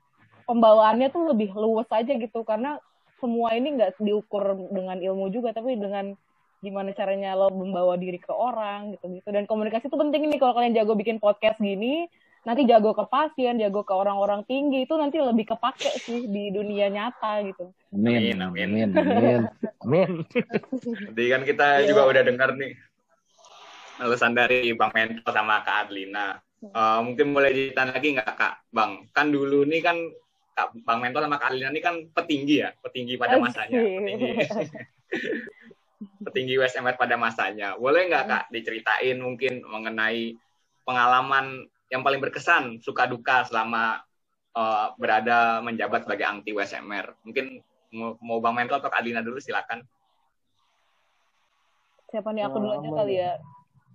[0.51, 2.43] pembawaannya tuh lebih luwes aja gitu.
[2.43, 2.83] Karena
[3.23, 6.19] semua ini nggak diukur dengan ilmu juga tapi dengan
[6.63, 10.55] gimana caranya lo membawa diri ke orang gitu gitu dan komunikasi itu penting nih kalau
[10.55, 12.07] kalian jago bikin podcast gini
[12.43, 16.91] nanti jago ke pasien jago ke orang-orang tinggi itu nanti lebih kepake sih di dunia
[16.91, 19.43] nyata gitu amin amin amin amin,
[19.87, 20.11] amin.
[21.15, 21.87] Jadi kan kita yeah.
[21.87, 22.75] juga udah dengar nih
[24.03, 26.35] alasan dari Bang Mento sama Kak Adlina
[26.75, 29.97] uh, mungkin boleh ditanya lagi nggak Kak Bang kan dulu nih kan
[30.85, 34.31] Bang Mentor sama Kak Alina ini kan petinggi ya, petinggi pada masanya, petinggi,
[36.29, 37.75] petinggi USMR pada masanya.
[37.81, 40.37] Boleh nggak Kak diceritain mungkin mengenai
[40.85, 44.01] pengalaman yang paling berkesan, suka duka selama
[44.57, 47.13] uh, berada menjabat sebagai anti USMR?
[47.21, 47.61] Mungkin
[47.93, 49.85] mau, mau Bang Mentor atau Kak Alina dulu silakan.
[52.09, 53.33] Siapa nih aku dulu aja kali ya.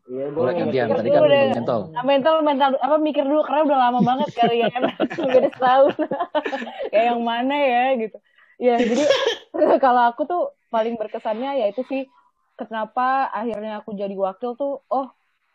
[0.08, 0.88] Iya, boleh gantian.
[0.88, 1.80] Tadi kan udah, mental.
[2.06, 4.88] Mental, mental, apa mikir dulu karena udah lama banget kali ya kan,
[5.28, 5.98] udah setahun.
[6.94, 8.18] Kayak yang mana ya gitu.
[8.58, 9.04] Ya, jadi
[9.86, 12.08] kalau aku tuh paling berkesannya ya itu sih
[12.56, 15.08] kenapa akhirnya aku jadi wakil tuh, oh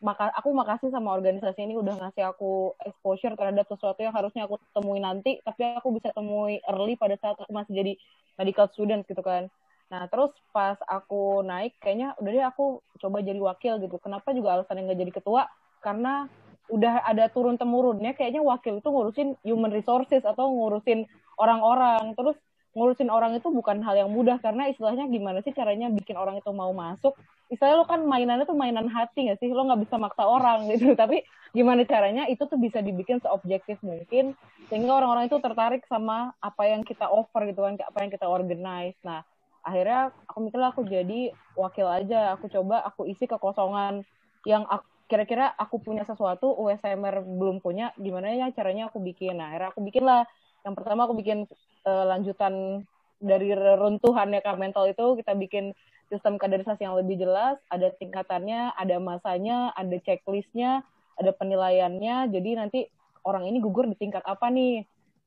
[0.03, 4.59] maka aku makasih sama organisasi ini udah ngasih aku exposure terhadap sesuatu yang harusnya aku
[4.75, 7.93] temui nanti, tapi aku bisa temui early pada saat aku masih jadi
[8.35, 9.47] medical student gitu kan.
[9.95, 13.97] Nah, terus pas aku naik, kayaknya udah deh aku coba jadi wakil gitu.
[14.03, 15.43] Kenapa juga alasan yang gak jadi ketua?
[15.85, 16.27] Karena
[16.73, 22.17] udah ada turun temurunnya, kayaknya wakil itu ngurusin human resources atau ngurusin orang-orang.
[22.17, 22.35] Terus
[22.73, 26.49] ngurusin orang itu bukan hal yang mudah karena istilahnya gimana sih caranya bikin orang itu
[26.57, 27.13] mau masuk?
[27.53, 29.53] Istilahnya lo kan mainannya tuh mainan hati gak sih?
[29.53, 30.97] Lo nggak bisa maksa orang gitu.
[30.97, 31.21] Tapi
[31.53, 34.33] gimana caranya itu tuh bisa dibikin seobjektif mungkin
[34.73, 38.97] sehingga orang-orang itu tertarik sama apa yang kita offer gitu kan apa yang kita organize.
[39.05, 39.21] Nah
[39.61, 41.21] akhirnya aku mikir aku jadi
[41.61, 42.33] wakil aja.
[42.41, 44.01] Aku coba aku isi kekosongan
[44.49, 44.65] yang
[45.13, 49.37] kira-kira aku punya sesuatu USMR belum punya gimana ya caranya aku bikin?
[49.37, 50.25] Nah akhirnya aku bikin lah
[50.63, 51.45] yang pertama aku bikin
[51.87, 52.85] uh, lanjutan
[53.23, 55.75] dari runtuhannya kak mental itu kita bikin
[56.11, 60.83] sistem kaderisasi yang lebih jelas ada tingkatannya ada masanya ada checklistnya
[61.19, 62.91] ada penilaiannya jadi nanti
[63.23, 64.83] orang ini gugur di tingkat apa nih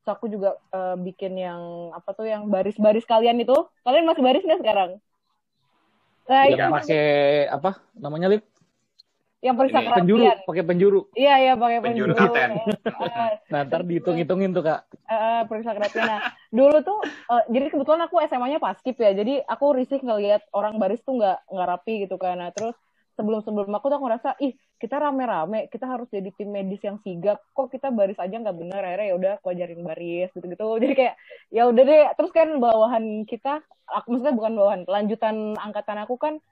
[0.05, 3.57] Terus aku juga uh, bikin yang apa tuh yang baris-baris kalian itu.
[3.81, 5.01] Kalian masih baris nggak sekarang?
[6.29, 7.05] Nah, ya, pakai
[7.49, 8.45] apa namanya lip?
[9.45, 10.01] Yang periksa kerapian.
[10.01, 11.01] Penjuru, pakai penjuru.
[11.13, 12.13] Iya, iya pakai penjuru.
[12.17, 12.33] penjuru.
[13.53, 14.89] nah, ntar dihitung-hitung tuh, Kak.
[15.05, 16.05] Uh, periksa kerapian.
[16.09, 16.97] Nah, dulu tuh
[17.29, 19.13] uh, jadi kebetulan aku SMA-nya paskip ya.
[19.13, 22.41] Jadi aku risih ngeliat orang baris tuh nggak nggak rapi gitu kan.
[22.41, 22.73] Nah, terus
[23.15, 26.99] sebelum sebelum aku tuh aku ngerasa ih kita rame-rame kita harus jadi tim medis yang
[26.99, 30.67] sigap kok kita baris aja nggak bener akhirnya ya udah aku ajarin baris gitu gitu
[30.83, 31.15] jadi kayak
[31.47, 36.43] ya udah deh terus kan bawahan kita aku maksudnya bukan bawahan lanjutan angkatan aku kan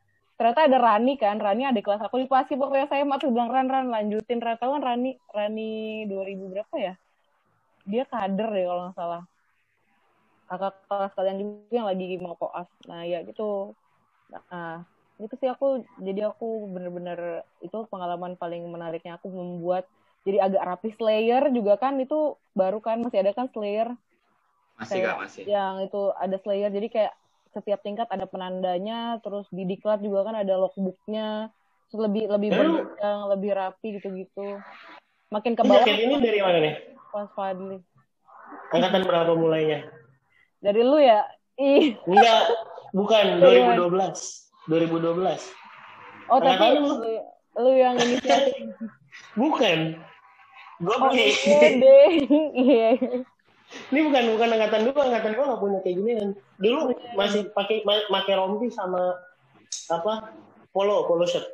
[0.43, 3.71] ternyata ada Rani kan Rani ada kelas aku di pasti pokoknya saya mau bilang Ran
[3.71, 4.43] Ran lanjutin.
[4.43, 6.93] Ternyata kan Rani Rani 2000 berapa ya?
[7.87, 9.23] Dia kader deh kalau nggak salah.
[10.51, 12.67] Kakak kelas kalian juga yang lagi mau koas.
[12.91, 13.71] Nah ya gitu.
[14.27, 14.83] Nah
[15.15, 19.87] itu sih aku jadi aku bener-bener itu pengalaman paling menariknya aku membuat
[20.27, 23.95] jadi agak rapi Slayer juga kan itu baru kan masih ada kan Slayer.
[24.75, 25.43] Masih kayak, masih.
[25.47, 27.13] yang itu ada Slayer jadi kayak
[27.53, 31.53] setiap tingkat ada penandanya terus di diklat juga kan ada logbooknya.
[31.93, 34.57] Lebih lebih berjenjang lebih rapi gitu-gitu.
[35.29, 36.75] Makin ke bawah ini dari mana nih?
[37.13, 37.77] Pas Fadli.
[38.73, 39.85] Angkatan berapa mulainya?
[40.57, 41.21] Dari lu ya?
[41.61, 41.93] Ih.
[42.09, 42.49] Enggak
[42.97, 45.53] bukan 2012 2012.
[46.31, 46.91] Oh, tapi lu,
[47.59, 48.17] lu yang ini
[49.37, 49.79] Bukan.
[50.81, 51.25] Gue oh, punya.
[52.57, 52.89] Iya.
[53.89, 56.29] Ini bukan bukan angkatan dua, angkatan dua gak punya kayak gini kan.
[56.61, 56.79] Dulu
[57.17, 59.17] masih pakai pakai rompi sama
[59.89, 60.33] apa?
[60.73, 61.45] Polo, polo shirt.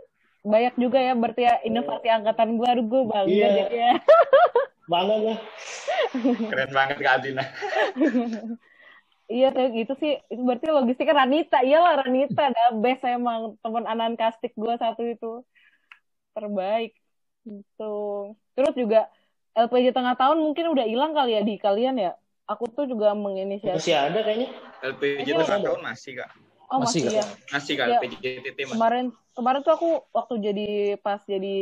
[0.47, 3.67] Banyak juga ya berarti ya inovasi angkatan gua, aduh gue bangga yeah.
[3.69, 3.91] ya.
[4.89, 5.39] Bangga lah.
[6.49, 7.45] Keren banget Kak Adina.
[9.29, 10.17] Iya kayak gitu sih.
[10.25, 11.61] Itu berarti logistiknya Ranita.
[11.61, 15.45] Iyalah Ranita dah best emang teman anan kastik gue satu itu.
[16.33, 16.97] Terbaik.
[17.45, 17.93] Gitu.
[18.57, 19.05] Terus juga
[19.67, 22.11] LPG tengah tahun mungkin udah hilang kali ya di kalian ya.
[22.49, 23.77] Aku tuh juga menginisiasi.
[23.77, 24.49] Masih ada kayaknya.
[24.81, 26.29] LPG tengah tahun masih kak.
[26.69, 27.25] Oh masih, masih ya.
[27.51, 27.99] Masih kak ya.
[28.01, 28.75] LPG TT masih.
[28.77, 30.69] Kemarin kemarin tuh aku waktu jadi
[30.99, 31.55] pas jadi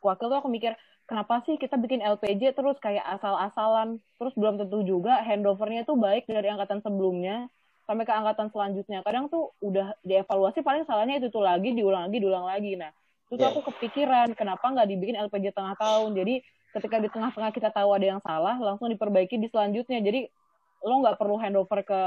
[0.00, 0.74] wakil tuh aku mikir
[1.10, 6.30] kenapa sih kita bikin LPJ terus kayak asal-asalan terus belum tentu juga handovernya tuh baik
[6.30, 7.50] dari angkatan sebelumnya
[7.90, 12.18] sampai ke angkatan selanjutnya kadang tuh udah dievaluasi paling salahnya itu tuh lagi diulang lagi
[12.22, 12.94] diulang lagi nah
[13.26, 13.50] terus yeah.
[13.50, 18.06] aku kepikiran kenapa nggak dibikin LPJ tengah tahun jadi ketika di tengah-tengah kita tahu ada
[18.16, 19.98] yang salah langsung diperbaiki di selanjutnya.
[20.00, 20.30] Jadi
[20.86, 22.00] lo nggak perlu handover ke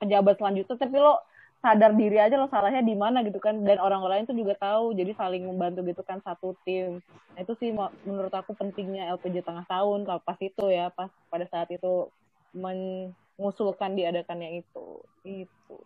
[0.00, 1.20] pejabat selanjutnya tapi lo
[1.60, 3.60] sadar diri aja lo salahnya di mana gitu kan.
[3.64, 7.00] Dan orang lain tuh juga tahu jadi saling membantu gitu kan satu tim.
[7.36, 7.72] Nah, itu sih
[8.08, 12.08] menurut aku pentingnya LPJ tengah tahun kalau pas itu ya pas pada saat itu
[12.56, 14.86] mengusulkan diadakannya itu.
[15.24, 15.76] Itu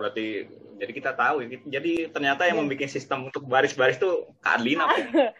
[0.00, 0.48] berarti
[0.80, 2.64] jadi kita tahu jadi ternyata yang iya.
[2.64, 4.88] membuat sistem untuk baris-baris tuh Kak Adlina.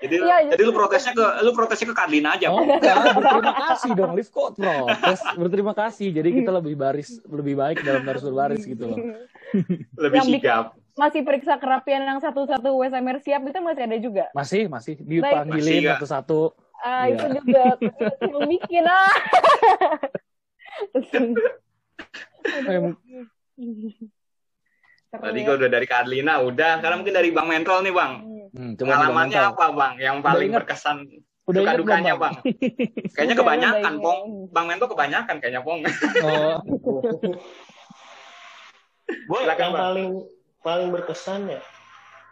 [0.04, 2.52] Jadi ya, jadi lu protesnya ke lu protesnya ke Kak Adlina aja.
[2.52, 4.12] Oh, enggak, berterima kasih dong.
[4.12, 5.20] Liv kok protes?
[5.40, 6.12] Berterima kasih.
[6.12, 9.00] Jadi kita lebih baris lebih baik dalam baris berbaris gitu loh.
[10.04, 10.76] lebih sigap.
[11.00, 14.28] Masih periksa kerapian yang satu-satu WSMR siap itu masih ada juga?
[14.36, 16.52] Masih, masih dipanggilin satu-satu.
[16.84, 17.16] Ah, ya.
[17.16, 17.80] itu juga
[18.28, 19.08] membuat ah.
[25.10, 26.78] Tadi kalau udah dari Kak Adlina, udah.
[26.78, 28.12] Sekarang mungkin dari Bang Mentrol nih, Bang.
[28.54, 29.92] Hmm, Pengalamannya apa, Bang?
[29.98, 30.96] Yang paling berkesan
[31.50, 32.34] udah suka dukanya, bang?
[32.38, 32.54] bang?
[33.18, 34.20] Kayaknya kebanyakan, Pong.
[34.54, 35.82] Bang Mentrol kebanyakan kayaknya, Pong.
[36.22, 36.62] Oh.
[39.10, 40.22] gue yang paling
[40.62, 41.58] paling berkesan ya,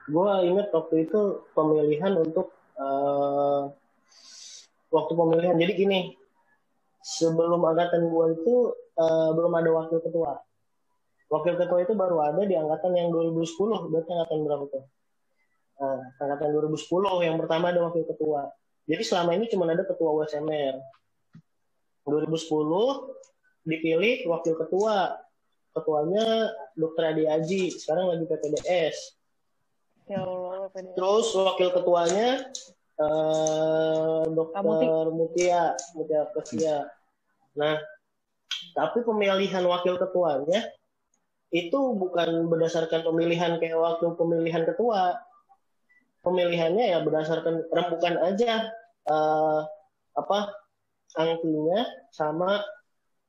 [0.06, 3.66] gue inget waktu itu pemilihan untuk uh,
[4.94, 5.58] waktu pemilihan.
[5.58, 6.14] Jadi gini,
[7.02, 8.54] sebelum angkatan gue itu
[8.94, 10.38] uh, belum ada wakil ketua
[11.28, 14.84] wakil ketua itu baru ada di angkatan yang 2010 berarti angkatan berapa tuh?
[15.78, 18.50] Nah, angkatan 2010 yang pertama ada wakil ketua.
[18.88, 20.74] Jadi selama ini cuma ada ketua USMR
[22.08, 25.20] 2010 dipilih wakil ketua.
[25.68, 29.18] Ketuanya Dokter Adi Aji sekarang lagi PPDS
[30.08, 30.96] ya Allah PPDS.
[30.96, 32.28] terus wakil ketuanya
[32.96, 36.88] uh, Dokter Mutia Mutia Kesia
[37.52, 37.76] nah
[38.72, 40.64] tapi pemilihan wakil ketuanya
[41.48, 45.16] itu bukan berdasarkan pemilihan kayak waktu pemilihan ketua.
[46.20, 48.68] Pemilihannya ya berdasarkan rembukan aja
[49.08, 49.64] uh,
[50.12, 50.38] apa
[51.16, 52.60] angkinya sama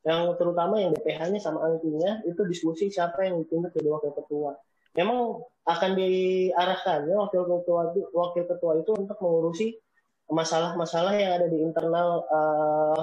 [0.04, 2.26] yang terutama yang DPH-nya sama angkinya.
[2.28, 4.60] Itu diskusi siapa yang ditunjuk jadi wakil ketua.
[5.00, 9.78] Memang akan diarahkannya wakil ketua wakil ketua itu untuk mengurusi
[10.30, 13.02] masalah-masalah yang ada di internal uh,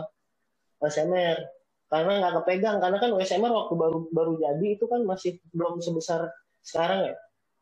[0.84, 1.55] eh, SMR
[1.86, 6.26] karena nggak kepegang karena kan USMR waktu baru baru jadi itu kan masih belum sebesar
[6.66, 7.16] sekarang ya.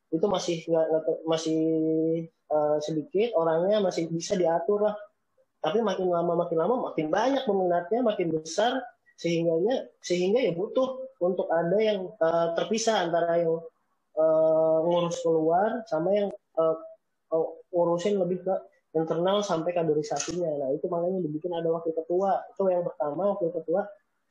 [0.08, 0.87] Itu masih nggak
[1.28, 1.62] masih
[2.48, 4.96] uh, sedikit orangnya masih bisa diatur lah.
[5.60, 8.80] Tapi makin lama makin lama makin banyak peminatnya makin besar
[9.20, 13.60] sehingganya sehingga ya butuh untuk ada yang uh, terpisah antara yang
[14.16, 16.76] uh, ngurus keluar sama yang uh,
[17.72, 18.54] ngurusin lebih ke
[18.94, 20.48] internal sampai kaderisasinya.
[20.54, 22.40] Nah itu makanya dibikin ada wakil ketua.
[22.54, 23.82] Itu yang pertama wakil ketua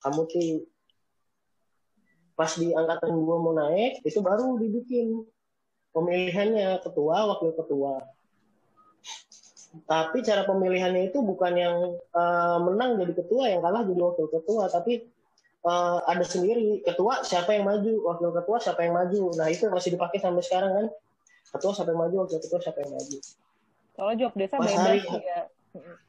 [0.04, 0.48] kamu sih
[2.34, 5.24] pas di angkatan gua mau naik itu baru dibikin
[5.94, 8.02] pemilihannya ketua wakil ketua.
[9.90, 11.78] Tapi cara pemilihannya itu bukan yang
[12.14, 14.70] uh, menang jadi ketua yang kalah jadi wakil ketua.
[14.70, 15.10] Tapi
[15.66, 19.34] uh, ada sendiri ketua siapa yang maju wakil ketua siapa yang maju.
[19.38, 20.88] Nah itu masih dipakai sampai sekarang kan.
[21.54, 23.18] Ketua siapa yang maju wakil ketua siapa yang maju.
[23.94, 25.42] Kalau job desa Pas beda hari, ya.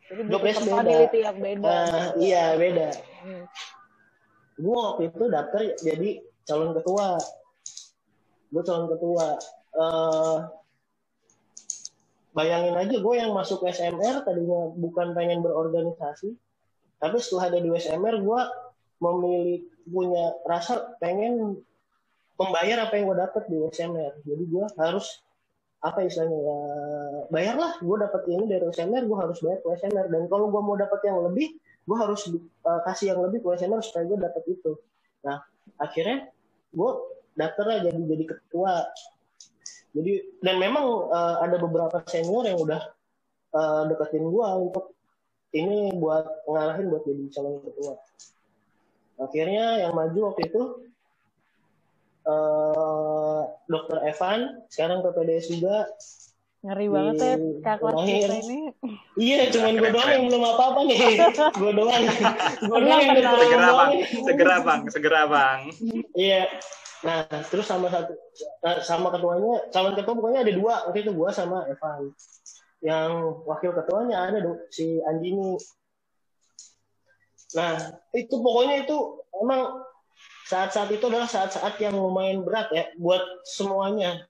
[0.09, 1.33] Jadi job desa beda.
[1.37, 1.68] beda.
[1.68, 2.88] Uh, iya beda.
[3.24, 3.44] Hmm
[4.54, 6.10] gue waktu itu daftar jadi
[6.46, 7.18] calon ketua.
[8.50, 9.26] Gue calon ketua.
[9.74, 10.38] Uh,
[12.34, 16.34] bayangin aja gue yang masuk SMR tadinya bukan pengen berorganisasi.
[17.02, 18.40] Tapi setelah ada di SMR gue
[19.02, 21.58] memilih punya rasa pengen
[22.34, 25.22] membayar apa yang gue dapat di SMR jadi gue harus
[25.84, 26.58] apa istilahnya ya
[27.28, 27.72] bayarlah.
[27.84, 31.00] Gue dapat ini dari SMR gue harus bayar ke SMR dan kalau gue mau dapat
[31.04, 32.20] yang lebih gue harus
[32.64, 34.72] uh, kasih yang lebih ke SMR supaya gue dapat itu.
[35.24, 35.44] Nah
[35.76, 36.32] akhirnya
[36.72, 36.90] gue
[37.36, 38.74] daftar lah jadi jadi ketua.
[39.94, 42.82] Jadi dan memang uh, ada beberapa senior yang udah
[43.54, 44.96] uh, deketin gue untuk
[45.54, 47.94] ini buat ngalahin buat jadi calon ketua.
[49.22, 50.62] Akhirnya yang maju waktu itu
[52.26, 55.86] uh, dokter Evan sekarang PPDS juga
[56.64, 58.61] ngeri banget ya kak kelas kita ini.
[59.20, 60.98] Iya cuman gue doang yang belum apa apa nih.
[61.61, 62.03] Gue doang.
[62.64, 63.92] Gue doang yang segera bang.
[64.24, 64.81] Segera bang.
[64.88, 65.59] Segera bang.
[66.16, 66.42] Iya.
[67.05, 68.16] Nah terus sama satu
[68.64, 70.74] nah, sama ketuanya calon ketua pokoknya ada dua.
[70.88, 72.16] Waktu itu gue sama Evan.
[72.81, 73.11] Yang
[73.44, 75.61] wakil ketuanya ada dong si Anjini
[77.55, 77.79] nah
[78.11, 78.98] itu pokoknya itu
[79.38, 79.87] emang
[80.50, 84.27] saat-saat itu adalah saat-saat yang lumayan berat ya buat semuanya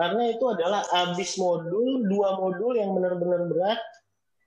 [0.00, 3.80] karena itu adalah habis modul dua modul yang benar-benar berat.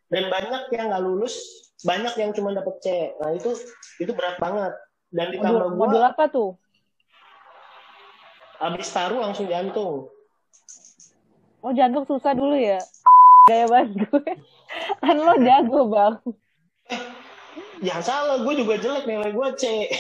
[0.09, 1.37] Dan banyak yang nggak lulus
[1.85, 2.87] banyak yang cuma dapet C.
[3.21, 3.53] Nah itu
[4.01, 4.73] itu berat banget.
[5.13, 6.49] Dan ditambah modul, gua, modul apa tuh?
[8.57, 10.09] Habis taruh langsung jantung.
[11.61, 12.81] Oh jantung susah dulu ya?
[13.45, 14.25] Gaya banget gue.
[15.05, 16.17] Kan lo jago bang
[17.83, 19.91] ya salah gue juga jelek nilai gue C.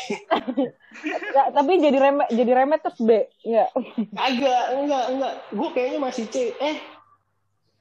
[1.03, 3.69] Nggak, tapi jadi remet jadi remet terus B enggak
[4.15, 5.33] agak enggak enggak.
[5.51, 6.55] Gue kayaknya masih C.
[6.63, 6.79] Eh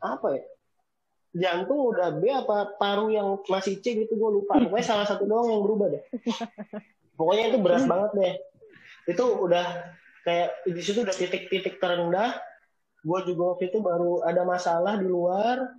[0.03, 0.45] apa ya?
[1.33, 4.59] Jantung udah B apa paru yang masih C gitu gue lupa.
[4.59, 6.03] Pokoknya salah satu doang yang berubah deh.
[7.15, 8.35] Pokoknya itu berat banget deh.
[9.07, 9.67] Itu udah
[10.27, 12.35] kayak di situ udah titik-titik terendah.
[13.07, 15.79] Gue juga waktu itu baru ada masalah di luar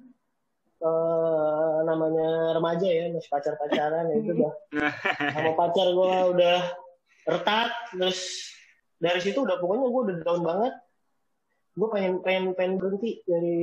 [0.83, 4.53] uh, namanya remaja ya masih pacar pacaran ya itu udah.
[5.35, 6.59] Sama pacar gue udah
[7.23, 8.19] retak terus
[8.99, 10.73] dari situ udah pokoknya gue udah down banget.
[11.73, 13.57] Gue pengen pengen pengen berhenti dari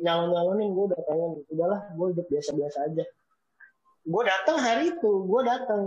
[0.00, 1.32] nyalon nyalonin gue udah pengen.
[1.52, 3.04] Udahlah gue hidup biasa biasa aja.
[4.04, 5.82] Gue datang hari itu gue datang.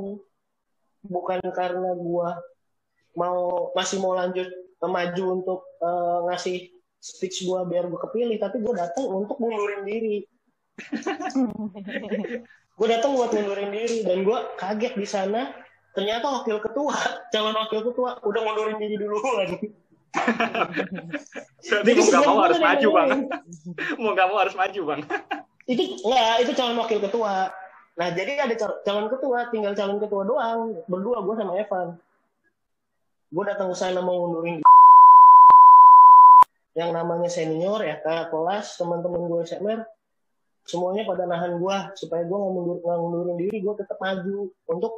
[1.08, 2.30] Bukan karena gue
[3.18, 4.46] mau masih mau lanjut
[4.86, 6.70] maju untuk uh, ngasih
[7.02, 10.22] speech gue biar gue kepilih tapi gue datang untuk mundurin diri
[12.78, 15.50] gue datang buat mundurin diri dan gue kaget di sana.
[15.98, 16.94] Ternyata wakil ketua
[17.34, 19.58] calon wakil ketua udah mundurin diri dulu lagi.
[21.68, 23.10] Berarti mau gak mau harus maju bang.
[23.98, 25.02] mau gak mau harus maju bang.
[25.66, 27.50] Itu enggak itu calon wakil ketua.
[27.98, 28.54] Nah jadi ada
[28.86, 30.78] calon ketua tinggal calon ketua doang.
[30.86, 31.98] Berdua gue sama Evan.
[33.34, 34.62] Gue datang ke sana mau mundurin
[36.78, 39.82] yang namanya senior ya kakak kelas teman-teman gue SMR
[40.68, 44.94] semuanya pada nahan gue supaya gue nggak mundur nggak mundurin diri gue tetap maju untuk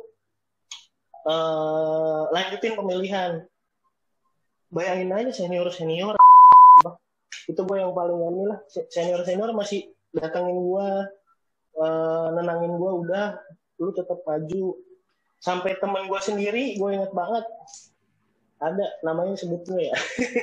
[1.30, 3.32] uh, lanjutin pemilihan.
[4.70, 6.14] Bayangin aja senior senior
[7.50, 8.60] itu gue yang paling ini lah.
[8.70, 10.88] Senior senior masih datangin gue
[11.78, 13.38] uh, nenangin gue udah
[13.78, 14.78] lu tetap maju.
[15.40, 17.46] Sampai teman gue sendiri gue inget banget
[18.60, 19.96] ada namanya sebutnya ya.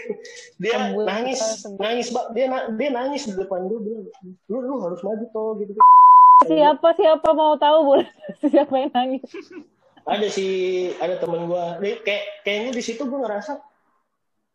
[0.62, 4.08] Dia nangis nangis dia dia nangis di depan gue bilang
[4.48, 5.76] lu lu harus maju toh gitu.
[6.48, 8.08] Siapa siapa mau tahu boleh
[8.52, 9.28] siapa yang nangis?
[10.08, 10.46] Ada si
[10.96, 11.64] ada temen gue
[12.00, 13.60] kayak kayaknya di situ gue ngerasa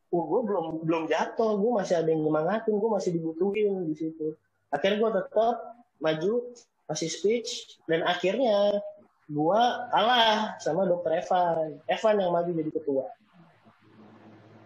[0.10, 1.62] oh gue belum belum jatuh.
[1.62, 4.34] Gue masih ada yang nyemangatin gue masih dibutuhin di situ.
[4.74, 5.56] Akhirnya gue tetap
[6.02, 6.50] maju
[6.90, 8.82] masih speech dan akhirnya
[9.30, 9.62] gue
[9.94, 11.78] kalah sama dokter Evan.
[11.86, 13.06] Evan yang maju jadi ketua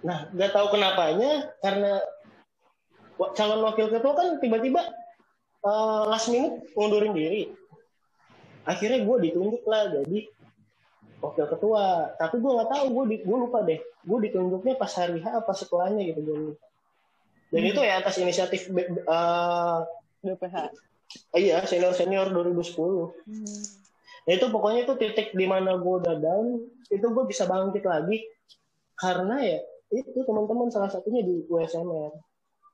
[0.05, 1.97] Nah, nggak tahu kenapanya karena
[3.33, 4.85] calon wakil ketua kan tiba-tiba
[5.65, 7.49] uh, last minute ngundurin diri.
[8.69, 10.29] Akhirnya gue ditunjuk lah jadi
[11.25, 12.13] wakil ketua.
[12.21, 13.81] Tapi gue nggak tahu, gue gue lupa deh.
[14.05, 16.65] Gue ditunjuknya pas hari H apa setelahnya gitu gue lupa.
[17.49, 17.71] Dan hmm.
[17.73, 18.77] itu ya atas inisiatif uh,
[19.09, 19.79] eh,
[20.21, 20.55] BPH.
[21.33, 22.77] Iya, senior senior 2010.
[23.25, 23.61] Hmm.
[24.25, 26.57] Nah, itu pokoknya itu titik di mana gue udah down,
[26.89, 28.25] itu gue bisa bangkit lagi
[28.97, 29.59] karena ya
[29.93, 32.13] itu teman-teman salah satunya di USMR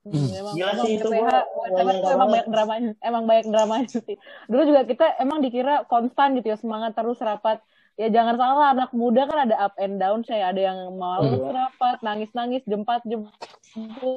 [0.01, 0.33] Hmm.
[0.33, 1.37] Emang, Gila emang sih itu gua,
[1.69, 4.17] itu emang banyak dramanya, emang banyak dramanya sih.
[4.49, 7.61] Dulu juga kita emang dikira konstan gitu ya semangat terus rapat.
[8.01, 11.53] Ya jangan salah anak muda kan ada up and down saya ada yang malu hmm.
[11.53, 13.29] rapat, nangis-nangis, jempat jemput.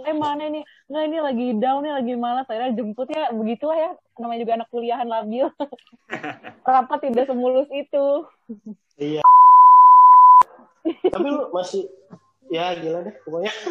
[0.09, 0.65] Eh mana ini?
[0.89, 2.49] Nggak ini lagi down nih, lagi malas.
[2.49, 3.91] Akhirnya jemput ya begitulah ya.
[4.17, 5.53] Namanya juga anak kuliahan labil.
[6.65, 8.07] rapat tidak semulus itu.
[8.97, 9.21] Iya.
[11.13, 11.93] Tapi lu masih
[12.55, 13.53] ya gila deh pokoknya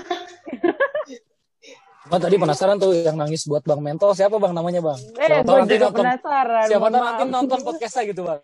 [2.11, 4.99] Oh, tadi penasaran tuh yang nangis buat Bang Mentol siapa Bang namanya Bang?
[5.15, 6.67] Eh, gue juga nonton, penasaran.
[6.67, 8.43] Siapa tahu nanti nonton podcastnya gitu Bang.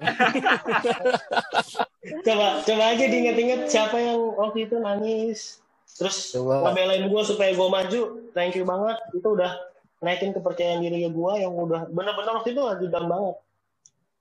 [2.25, 5.59] coba coba aja diinget-inget siapa yang waktu itu nangis.
[5.91, 6.71] Terus coba.
[6.71, 8.01] ngebelain gue supaya gue maju.
[8.31, 8.95] Thank you banget.
[9.11, 9.51] Itu udah
[9.99, 13.35] naikin kepercayaan diri gue yang udah bener-bener waktu itu lagi down banget.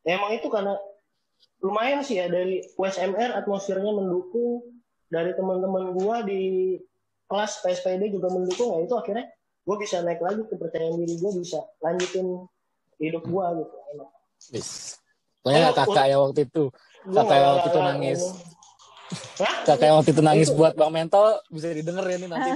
[0.03, 0.75] Ya, emang itu karena
[1.63, 4.67] lumayan sih ya dari USMR atmosfernya mendukung
[5.09, 6.43] dari teman-teman gue di
[7.29, 9.27] kelas PSPD juga mendukung ya itu akhirnya
[9.69, 12.49] gue bisa naik lagi kepercayaan diri gue bisa lanjutin
[12.99, 14.09] hidup gue gitu enak.
[14.53, 14.97] Yes.
[15.45, 16.65] Pokoknya oh, kakak ya waktu itu
[17.13, 18.21] kakak yang waktu itu nangis.
[19.41, 19.55] Hah?
[19.65, 22.51] Kakak yang waktu itu nangis buat Bang Mental bisa didengar ya nih nanti.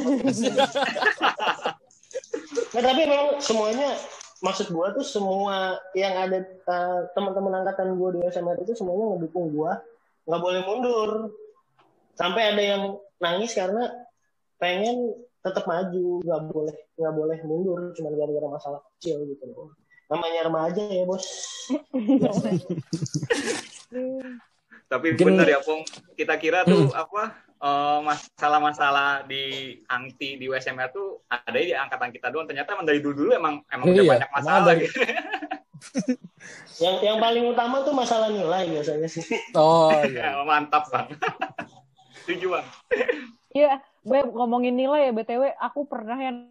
[2.72, 3.96] nah, tapi memang semuanya
[4.42, 9.54] maksud gue tuh semua yang ada uh, teman-teman angkatan gue di SMA itu semuanya ngedukung
[9.54, 9.72] gue
[10.26, 11.10] nggak boleh mundur
[12.16, 12.82] sampai ada yang
[13.22, 13.88] nangis karena
[14.58, 19.74] pengen tetap maju nggak boleh nggak boleh mundur cuma gara-gara masalah kecil gitu loh.
[20.06, 21.26] Namanya remaja ya bos.
[24.92, 25.82] Tapi bener ya Pung.
[26.14, 26.94] Kita kira tuh hmm.
[26.94, 27.22] apa
[27.64, 32.44] uh, masalah-masalah di angti di USMR tuh ada di angkatan kita doang.
[32.46, 34.94] Ternyata emang dari dulu dulu emang emang iya, udah banyak masalah gitu.
[36.82, 39.24] Yang yang paling utama tuh masalah nilai biasanya sih.
[39.58, 40.38] Oh iya.
[40.50, 41.08] Mantap bang
[42.22, 42.66] setuju bang
[43.52, 46.50] iya Beb, ngomongin nilai ya BTW, aku pernah yang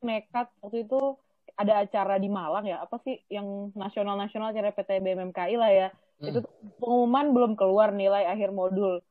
[0.00, 1.20] nekat waktu itu
[1.60, 5.88] ada acara di Malang ya, apa sih yang nasional-nasional acara PT BMMKI lah ya.
[6.24, 6.32] Hmm.
[6.32, 6.38] Itu
[6.80, 9.04] pengumuman belum keluar nilai akhir modul.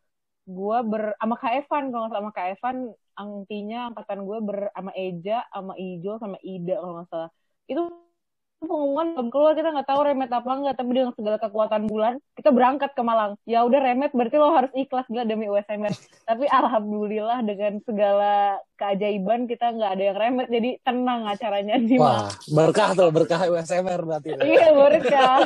[0.50, 2.78] Gua ber sama Kak Evan kalau nggak sama Kak Evan
[3.14, 7.30] angtinya angkatan gue ber sama Eja, sama Ijo, sama Ida kalau nggak salah.
[7.70, 7.82] Itu
[8.60, 12.50] pengumuman belum keluar kita nggak tahu remet apa enggak tapi dengan segala kekuatan bulan kita
[12.52, 13.40] berangkat ke Malang.
[13.48, 15.96] Ya udah remet berarti lo harus ikhlas gila demi USMR
[16.30, 22.28] tapi alhamdulillah dengan segala keajaiban kita nggak ada yang remet jadi tenang acaranya di Wah,
[22.52, 24.30] berkah tuh berkah USMR berarti.
[24.50, 25.40] Iya berkah.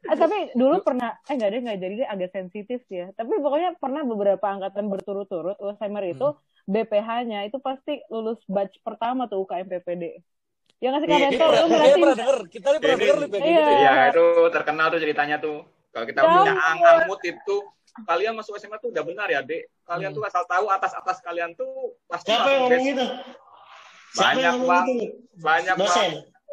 [0.00, 3.14] Eh, tapi dulu pernah eh nggak ada nggak jadi deh agak sensitif sih ya.
[3.14, 6.66] Tapi pokoknya pernah beberapa angkatan berturut-turut USMR itu hmm.
[6.66, 10.18] BPH-nya itu pasti lulus batch pertama tuh UKM PPD
[10.80, 12.38] yang ngasih komentar lu berarti pernah denger.
[12.48, 13.28] Kita nih pernah denger iya.
[13.28, 13.92] gitu iya.
[14.08, 15.58] Itu terkenal tuh ceritanya tuh.
[15.90, 17.56] Kalau kita punya ang angmut itu
[18.06, 19.68] kalian masuk SMA tuh udah benar ya dek?
[19.84, 23.06] Kalian tuh asal tahu atas atas kalian tuh pasti siapa yang ngomong gitu?
[24.10, 24.88] Banyak bang
[25.38, 26.10] banyak bang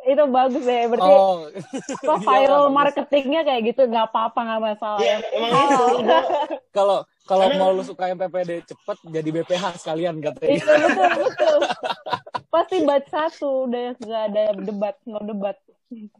[0.07, 1.51] itu bagus ya berarti oh.
[2.07, 4.99] kok viral marketingnya kayak gitu nggak apa-apa nggak masalah.
[5.03, 5.85] Ya, emang itu
[6.77, 11.57] kalau kalau mau lu suka PPD cepet jadi BPH sekalian katanya itu betul betul.
[12.47, 15.57] Pasti bat satu udah nggak ada debat nggak debat.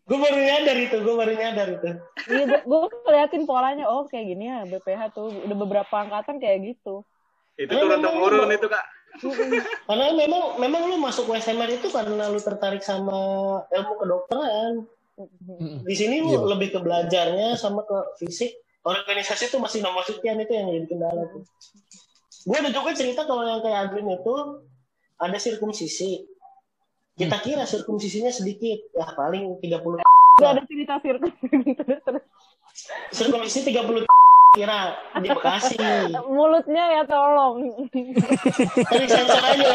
[0.07, 1.89] Gue baru nyadar itu gue baru nyadar itu.
[2.27, 7.07] Iya gue ngeliatin polanya oh kayak gini ya BPH tuh udah beberapa angkatan kayak gitu.
[7.55, 8.96] Itu turun temurun itu kak
[9.87, 13.17] karena memang memang lu masuk USMR itu karena lu tertarik sama
[13.73, 14.85] ilmu kedokteran.
[15.87, 18.53] Di sini lu iya, lebih ke belajarnya sama ke fisik.
[18.85, 21.43] Organisasi itu masih nomor sekian itu yang jadi kendala tuh.
[22.47, 24.35] Gue ada juga cerita kalau yang kayak Adlin itu
[25.17, 26.23] ada sirkumsisi.
[27.17, 27.43] Kita hmm.
[27.43, 30.05] kira sirkumsisinya sedikit, ya paling 30
[30.37, 31.73] Gak ada cerita sirkumsisi.
[31.73, 32.23] Terus terus.
[33.09, 34.05] Sirkumsisi 30
[34.55, 35.75] kira di Bekasi.
[36.37, 37.87] Mulutnya ya tolong.
[38.87, 39.69] Tadi sensor aja.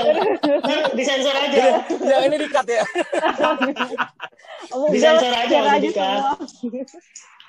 [0.96, 1.64] Disensor aja.
[2.00, 2.84] Ya ini dikat ya.
[4.88, 6.22] Disensor aja, dikat.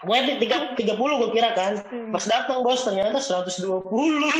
[0.03, 1.79] Gue tiga tiga puluh gue kira kan.
[2.11, 4.31] Pas datang bos ternyata seratus dua puluh.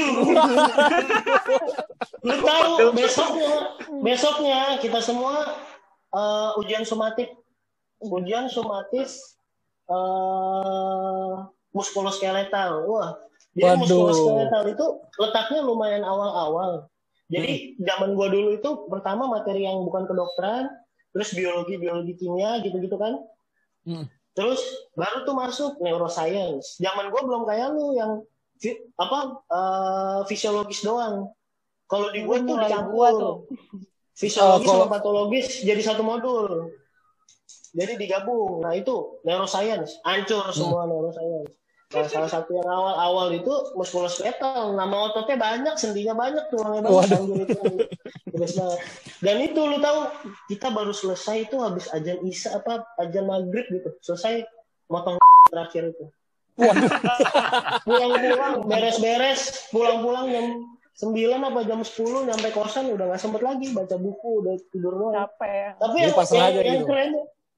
[2.24, 5.56] Lu tahu besoknya besoknya kita semua
[6.12, 7.32] uh, ujian somatik
[8.04, 9.40] ujian somatis
[9.88, 12.86] uh, muskuloskeletal.
[12.88, 13.18] Wah,
[13.58, 14.86] dia muskuloskeletal itu
[15.20, 16.88] letaknya lumayan awal-awal.
[17.34, 17.86] Jadi hmm.
[17.86, 20.70] zaman gua dulu itu pertama materi yang bukan kedokteran,
[21.14, 23.18] terus biologi, biologi kimia gitu-gitu kan.
[23.84, 24.06] Hmm.
[24.34, 24.62] Terus
[24.98, 26.82] baru tuh masuk neuroscience.
[26.82, 28.12] Zaman gue belum kayak lu yang
[28.98, 29.20] apa
[29.50, 31.30] uh, fisiologis doang.
[31.86, 33.46] Kalau di gue tuh dicampur.
[34.14, 36.74] Fisiologis oh, sama patologis jadi satu modul.
[37.74, 38.62] Jadi digabung.
[38.62, 40.90] Nah itu neuroscience, hancur semua hmm.
[40.90, 41.50] neuroscience.
[41.94, 44.74] Nah, salah satu yang awal-awal itu muskuloskeletal.
[44.74, 47.22] Nama ototnya banyak, sendinya banyak, tulangnya banyak.
[47.46, 47.60] Itu,
[48.34, 48.80] banget.
[49.22, 50.00] Dan itu lu tahu,
[50.50, 53.94] kita baru selesai itu habis ajan isya apa ajan maghrib gitu.
[54.02, 54.42] Selesai
[54.90, 55.22] motong
[55.54, 56.06] terakhir itu.
[57.86, 60.46] Pulang-pulang, beres-beres, pulang-pulang jam
[60.94, 65.18] sembilan apa jam sepuluh nyampe kosan udah gak sempet lagi baca buku, udah tidur doang.
[65.18, 65.82] Capek.
[65.82, 66.90] Tapi yang, yang, yang gitu.
[66.90, 67.12] keren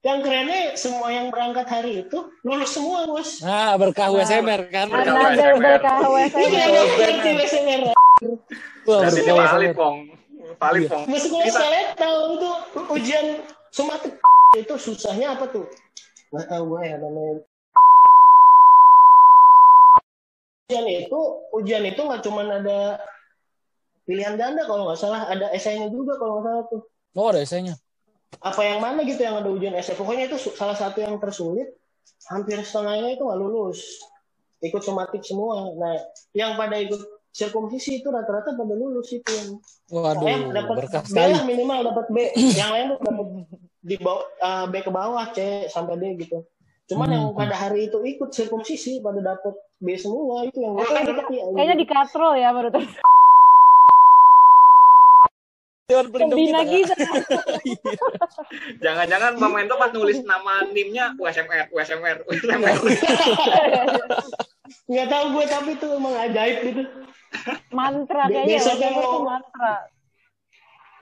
[0.06, 5.34] yang kerennya semua yang berangkat hari itu lulus semua bos ah berkah USMR kan berkah
[5.34, 7.90] USMR berkah USMR
[8.86, 9.98] Berarti ini Pak Alif, Pong.
[10.56, 11.04] Pak Alif, Pong.
[11.10, 12.50] Meskipun saya tahu itu
[12.96, 13.26] ujian
[13.74, 14.14] somatik
[14.56, 15.66] itu susahnya apa tuh?
[16.32, 17.34] Nggak tahu gue ya namanya.
[20.66, 21.20] Ujian itu,
[21.54, 23.02] ujian itu nggak cuma ada
[24.06, 26.82] pilihan ganda kalau nggak salah, ada esainya juga kalau nggak salah tuh.
[27.18, 27.74] Oh ada esainya.
[28.42, 29.96] Apa yang mana gitu yang ada ujian esai?
[29.98, 31.72] Pokoknya itu salah satu yang tersulit.
[32.30, 34.02] Hampir setengahnya itu nggak lulus.
[34.62, 35.70] Ikut somatik semua.
[35.74, 35.94] Nah,
[36.34, 36.98] yang pada ikut
[37.36, 39.48] sirkumsisi itu rata-rata pada lulus itu yang
[39.92, 42.16] Waduh, dapat berkah B lah minimal dapat B.
[42.56, 43.26] yang lain tuh dapat
[43.84, 46.48] di bawah uh, B ke bawah C sampai D gitu.
[46.88, 47.14] Cuman hmm.
[47.14, 50.88] yang pada hari itu ikut sirkumsisi pada dapat B semua itu yang gue
[51.52, 52.72] kayaknya di katrol ya menurut
[55.86, 56.98] Dewan Pelindung kita.
[58.84, 62.76] Jangan-jangan Bang Mento pas nulis nama NIM-nya USMR, USMR, USMR.
[64.90, 66.82] Nggak tahu gue tapi itu emang ajaib gitu.
[67.70, 68.58] Mantra kayaknya.
[68.58, 69.74] Besoknya mau mantra.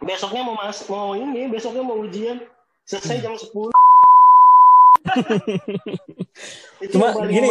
[0.05, 2.45] Besoknya mau mas mau ini, besoknya mau ujian.
[2.85, 3.72] Selesai jam 10.
[6.93, 7.49] Cuma gini.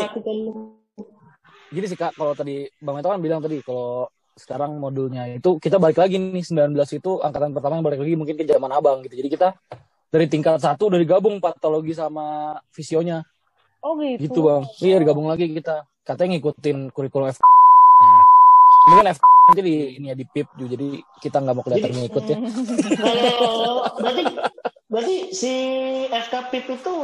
[1.73, 5.29] Gini sih Kak, kalau tadi Bang Mento kan bilang tadi kalau sekarang modulnya.
[5.29, 8.71] Itu kita balik lagi nih 19 itu angkatan pertama yang balik lagi mungkin ke zaman
[8.73, 9.13] abang gitu.
[9.17, 9.47] Jadi kita
[10.09, 13.25] dari tingkat satu udah digabung patologi sama visionya.
[13.81, 14.29] Oh gitu.
[14.29, 14.63] Gitu bang.
[14.81, 15.85] Iya digabung lagi kita.
[16.03, 17.39] Katanya ngikutin kurikulum F.
[18.83, 20.69] Ini kan F nanti di ini ya di PIP juga.
[20.75, 20.89] Jadi
[21.21, 22.37] kita nggak mau kelihatan ngikut ya.
[24.03, 24.23] Berarti
[24.93, 25.53] berarti si
[26.05, 26.95] FK PIP itu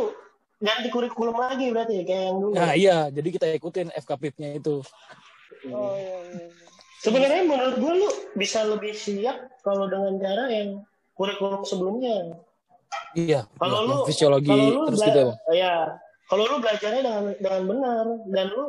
[0.61, 2.53] ganti kurikulum lagi berarti ya kayak yang dulu?
[2.53, 2.97] Nah iya.
[3.09, 4.83] Jadi kita ikutin FK PIP-nya itu.
[5.73, 6.68] Oh iya, iya.
[6.99, 10.83] Sebenarnya menurut gue lu bisa lebih siap kalau dengan cara yang
[11.15, 12.35] kurikulum sebelumnya.
[13.15, 13.47] Iya.
[13.55, 15.33] Kalau lu fisiologi lu terus gitu ya.
[15.55, 15.75] Ya,
[16.27, 18.65] kalau lu belajarnya dengan dengan benar dan lu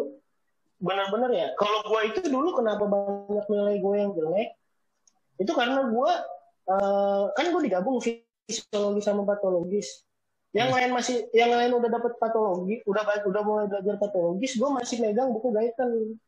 [0.78, 1.48] benar-benar ya.
[1.58, 4.48] Kalau gue itu dulu kenapa banyak nilai gue yang jelek?
[5.42, 6.10] Itu karena gue
[6.70, 10.06] uh, kan gue digabung fisiologi sama patologis.
[10.50, 10.76] Yang hmm.
[10.78, 15.30] lain masih, yang lain udah dapat patologi, udah udah mulai belajar patologis, gue masih megang
[15.30, 16.18] buku gaitan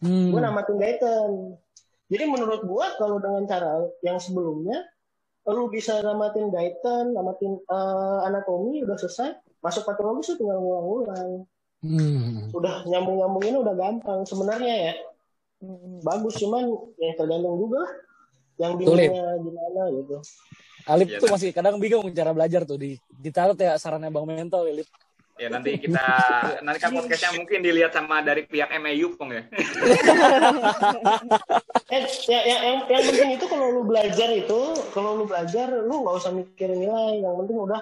[0.00, 0.32] hmm.
[0.32, 1.30] gue namatin Gaiten
[2.08, 4.84] jadi menurut gue kalau dengan cara yang sebelumnya
[5.50, 11.30] lu bisa namatin Gaiten namatin uh, anatomi udah selesai masuk patologi tuh tinggal ngulang-ngulang
[11.82, 12.54] hmm.
[12.54, 14.94] udah nyambung-nyambungin udah gampang sebenarnya ya
[15.66, 16.00] hmm.
[16.06, 17.82] bagus cuman yang tergantung juga
[18.60, 20.16] yang bingungnya gimana gitu
[20.82, 24.66] Alip ya, tuh masih kadang bingung cara belajar tuh di ditaruh ya sarannya Bang Mental
[24.66, 24.82] Alip.
[24.82, 24.90] Ya
[25.48, 26.04] nanti kita
[26.62, 29.42] nanti kan podcastnya mungkin dilihat sama dari pihak MAU pong ya.
[31.94, 34.60] eh, ya, ya, yang, yang penting itu kalau lu belajar itu,
[34.94, 37.80] kalau lu belajar lu nggak usah mikir nilai, yang penting udah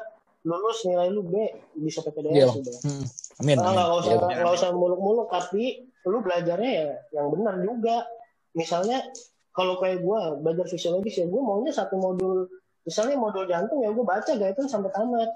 [0.49, 1.35] lulus nilai lu B
[1.77, 2.49] bisa PPDS yeah.
[2.49, 2.77] udah.
[2.81, 3.05] Hmm.
[3.45, 3.57] Amin.
[3.61, 6.89] Nah, nggak usah iya, nggak usah muluk-muluk tapi lu belajarnya ya
[7.21, 8.09] yang benar juga.
[8.57, 9.05] Misalnya
[9.53, 12.49] kalau kayak gue belajar fisiologis ya gue maunya satu modul
[12.87, 15.31] misalnya modul jantung ya gue baca gak itu sampai tamat.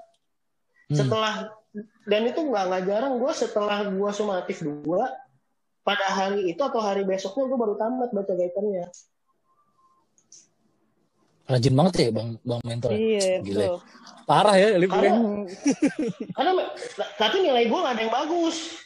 [0.89, 0.97] Hmm.
[0.97, 1.53] Setelah
[2.07, 3.13] dan itu nggak nggak jarang.
[3.19, 5.11] Gue setelah gue sumatif dua
[5.85, 8.89] pada hari itu atau hari besoknya gue baru tamat baca gaitannya
[11.45, 13.77] rajin banget ya bang bang mentor iya Gile.
[14.25, 15.45] parah ya karena,
[16.41, 16.51] karena
[17.21, 18.81] tapi nilai gue gak ada yang bagus.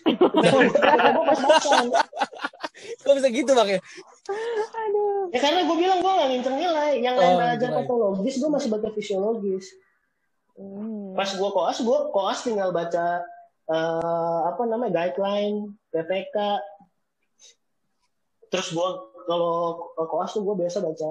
[2.99, 3.79] Kok bisa gitu bang ya?
[3.79, 5.31] Aduh.
[5.31, 6.99] ya karena gue bilang gue gak ngincer nilai.
[6.99, 9.71] Yang lain oh, belajar patologis gue masih baca fisiologis
[10.59, 11.15] Hmm.
[11.15, 13.23] Pas gue koas, gue koas tinggal baca
[13.71, 16.35] uh, apa namanya guideline, PPK.
[18.51, 18.89] Terus gue
[19.23, 21.09] kalau koas tuh gue biasa baca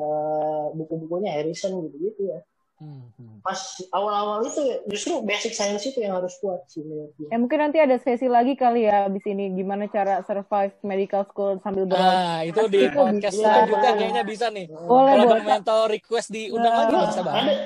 [0.76, 2.44] buku-bukunya Harrison gitu-gitu ya.
[2.78, 3.42] Hmm, hmm.
[3.42, 3.58] Pas
[3.90, 6.86] awal-awal itu justru basic science itu yang harus kuat sih
[7.26, 11.58] Eh mungkin nanti ada sesi lagi kali ya abis ini gimana cara survive medical school
[11.58, 12.06] sambil berobat.
[12.06, 13.42] Ah itu di itu podcast bisa.
[13.42, 14.70] selanjutnya kayaknya bisa nih.
[14.70, 15.42] Boleh Kalau boleh.
[15.42, 17.56] mental request diundang nah, lagi bisa banget.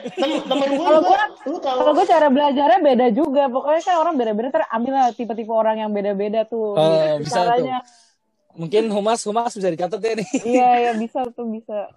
[0.48, 1.18] Temen gue kalau gue
[1.60, 3.42] kalau gue cara belajarnya beda juga.
[3.52, 6.72] Pokoknya kan orang beda-beda terambil lah tipe-tipe orang yang beda-beda tuh.
[6.72, 7.84] Oh, bisa caranya.
[7.84, 8.64] tuh.
[8.64, 10.28] Mungkin humas humas bisa dicatat ya nih.
[10.40, 11.92] Iya ya bisa tuh bisa.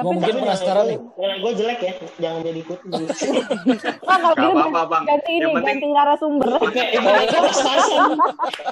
[0.00, 0.98] Tapi mungkin penasaran nih.
[1.44, 2.78] Gue jelek ya, jangan jadi ikut.
[4.08, 5.04] Wah, kalau gitu apa, bang.
[5.04, 5.76] ganti ini, penting...
[5.76, 6.48] ganti narasumber.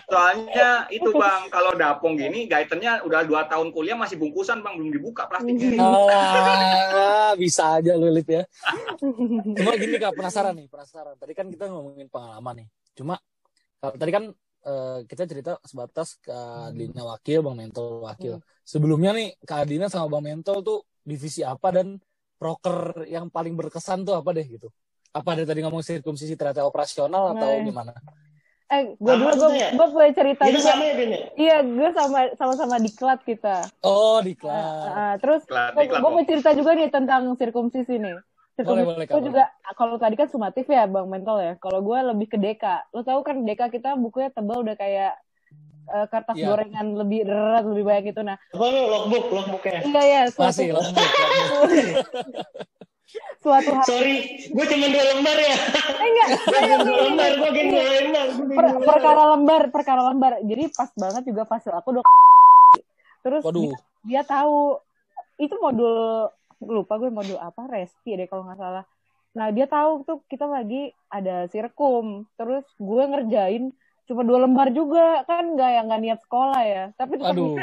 [0.09, 4.89] Soalnya itu bang, kalau dapong gini, gaitennya udah dua tahun kuliah masih bungkusan bang, belum
[4.89, 5.77] dibuka plastiknya.
[5.89, 8.49] Oh, bisa aja lu ya.
[9.53, 11.15] Cuma gini kak, penasaran nih, penasaran.
[11.21, 12.69] Tadi kan kita ngomongin pengalaman nih.
[12.97, 13.21] Cuma
[13.79, 14.33] tadi kan
[14.65, 18.41] uh, kita cerita sebatas ke Adina Wakil, Bang Mentol Wakil.
[18.41, 18.45] Hmm.
[18.65, 21.97] Sebelumnya nih, Kak Adina sama Bang Mentol tuh divisi apa dan
[22.37, 24.69] proker yang paling berkesan tuh apa deh gitu?
[25.17, 27.93] Apa dari tadi ngomong sirkumsisi ternyata operasional atau nah, gimana?
[28.69, 29.49] Eh, gue dulu gue
[29.81, 30.77] gue punya cerita Itu juga.
[30.77, 31.21] sama ya, ya?
[31.41, 33.65] Iya, gue sama sama-sama diklat kita.
[33.81, 34.65] Oh, di Uh, kelas.
[34.93, 38.21] uh, terus Diklat, gue diklat, mau cerita juga nih tentang sirkumsisi nih.
[38.59, 39.45] Boleh, boleh, Kak, Gue juga
[39.79, 41.55] kalau tadi kan sumatif ya bang mental ya.
[41.63, 42.85] Kalau gue lebih ke deka.
[42.91, 45.15] Lo tahu kan deka kita bukunya tebal udah kayak
[45.89, 46.47] eh, kertas Iya.
[46.47, 48.21] gorengan lebih berat lebih banyak itu.
[48.21, 49.81] Nah, Apa lu logbook, logbooknya?
[49.83, 51.09] iya ya suatu Masih lembut.
[53.39, 54.15] suatu hari Sorry,
[54.47, 55.57] gue cuma dua lembar ya.
[55.57, 56.29] eh, enggak
[56.83, 58.27] dua lembar, gue gini dua lembar.
[58.51, 62.05] Per- perkara lembar perkara lembar jadi pas banget juga fasil aku udah
[63.25, 63.73] terus Waduh.
[63.73, 64.77] dia, dia tahu
[65.37, 66.29] itu modul
[66.61, 68.85] lupa gue modul apa resti deh kalau nggak salah
[69.31, 73.71] nah dia tahu tuh kita lagi ada sirkum terus gue ngerjain
[74.09, 77.61] cuma dua lembar juga kan nggak yang nggak niat sekolah ya tapi tetap Aduh.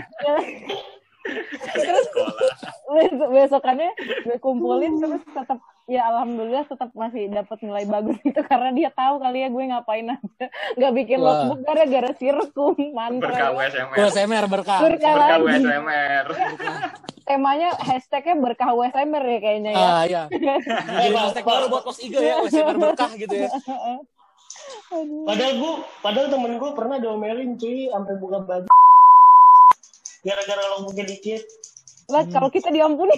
[1.74, 2.06] terus
[2.86, 8.70] besok besokannya gue kumpulin terus tetap ya alhamdulillah tetap masih dapat nilai bagus gitu karena
[8.74, 10.46] dia tahu kali ya gue ngapain aja
[10.78, 11.26] nggak bikin Wah.
[11.50, 13.96] logbook gara-gara sirkum Berkah mantra USMR.
[14.02, 14.80] USMR berkah.
[14.82, 15.38] Berkah Berkah.
[15.46, 16.26] USMR.
[17.26, 20.22] temanya hashtagnya berkah USMR ya kayaknya ya Ah, iya.
[21.10, 23.50] Hashtag baru buat pos IG ya, USMR berkah gitu ya.
[25.26, 28.70] Padahal gue, padahal temen gue pernah diomelin cuy, sampai buka baju.
[30.22, 31.44] Gara-gara logbooknya dikit.
[32.06, 33.18] lah kalau kita diampuni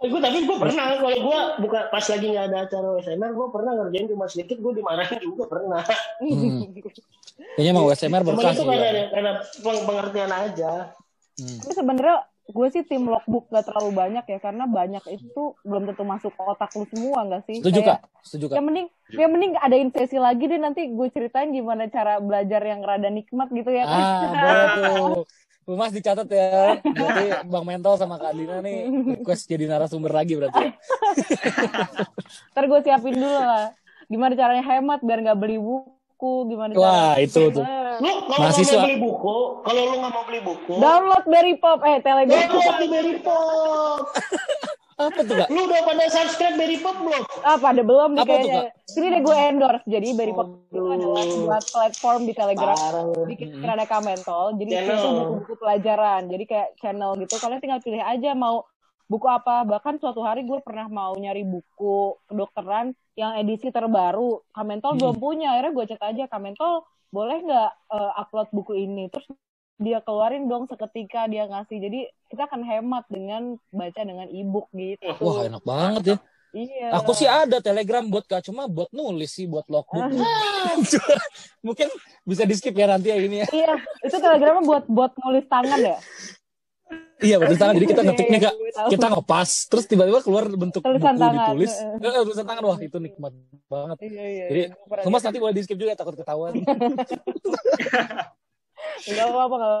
[0.00, 3.48] Eh, gue tapi gue pernah kalau gue buka pas lagi nggak ada acara USMR gue
[3.52, 5.84] pernah ngerjain cuma sedikit gue dimarahin juga pernah
[6.18, 6.72] Hmm.
[7.52, 8.66] Kayaknya emang USMR cuma berkah itu sih.
[8.66, 9.04] karena ya.
[9.12, 10.72] karena peng- pengertian aja
[11.32, 11.56] Hmm.
[11.60, 12.16] tapi sebenarnya
[12.52, 16.42] gue sih tim logbook gak terlalu banyak ya karena banyak itu belum tentu masuk ke
[16.42, 17.98] otak lu semua gak sih Setuju kak?
[18.20, 18.54] Setuju kak?
[18.54, 22.80] yang mending yang mending adain sesi lagi deh nanti gue ceritain gimana cara belajar yang
[22.80, 25.24] rada nikmat gitu ya kan Ah, boleh tuh.
[25.62, 26.82] Bu Mas dicatat ya.
[26.82, 28.82] Berarti Bang Mental sama Kak Dina nih
[29.14, 30.74] request jadi narasumber lagi berarti.
[32.52, 33.70] ntar gue siapin dulu lah
[34.06, 35.88] gimana caranya hemat biar nggak beli buku
[36.46, 37.62] gimana Wah, itu tuh.
[37.98, 38.78] Lu kalau nggak Mahasiswa.
[38.78, 42.40] mau beli buku kalau lu nggak mau beli buku download dari pop eh telegram.
[42.40, 44.02] download di Berry Pop.
[45.02, 45.48] Apa tuh kak?
[45.50, 47.22] lu udah pada subscribe Berry Pop belum?
[47.42, 48.62] Apa ada belum nih Apa tuh, kayaknya?
[48.86, 50.94] Sini deh gue endorse jadi Berry Pop itu Aduh.
[50.94, 52.76] adalah buat platform di telegram.
[52.76, 53.04] Parah.
[53.26, 54.94] Bikin ada mentol jadi Channel.
[54.94, 56.22] itu buku-buku pelajaran.
[56.30, 58.62] Jadi kayak channel gitu kalian tinggal pilih aja mau
[59.10, 59.66] buku apa.
[59.66, 65.00] Bahkan suatu hari gue pernah mau nyari buku kedokteran yang edisi terbaru Kamentol Hmm.
[65.00, 69.28] belum punya akhirnya gue cek aja Kamentol boleh nggak eh, upload buku ini terus
[69.76, 75.10] dia keluarin dong seketika dia ngasih jadi kita akan hemat dengan baca dengan ebook gitu
[75.18, 76.16] Wah enak banget ya.
[76.52, 80.04] iya Aku sih ada telegram buat kak, cuma buat nulis sih, buat logbook.
[81.66, 81.88] Mungkin
[82.22, 83.46] bisa di skip ya nanti ya ini ya.
[83.50, 85.96] iya itu telegramnya buat buat nulis tangan ya
[87.22, 87.74] Iya betul tangan.
[87.74, 88.88] Jadi kita ngetiknya Iya, kak, gue tahu.
[88.90, 91.34] kita ngepas, terus tiba-tiba keluar bentuk Tulisan buku tangan.
[91.38, 91.72] ditulis.
[91.96, 93.32] Eh, tulisan tangan, wah itu nikmat
[93.66, 93.96] banget.
[94.02, 95.08] iya iya Jadi, iya.
[95.08, 96.52] Mas nanti boleh di skip juga takut ketahuan.
[99.02, 99.74] Gak apa-apa, gak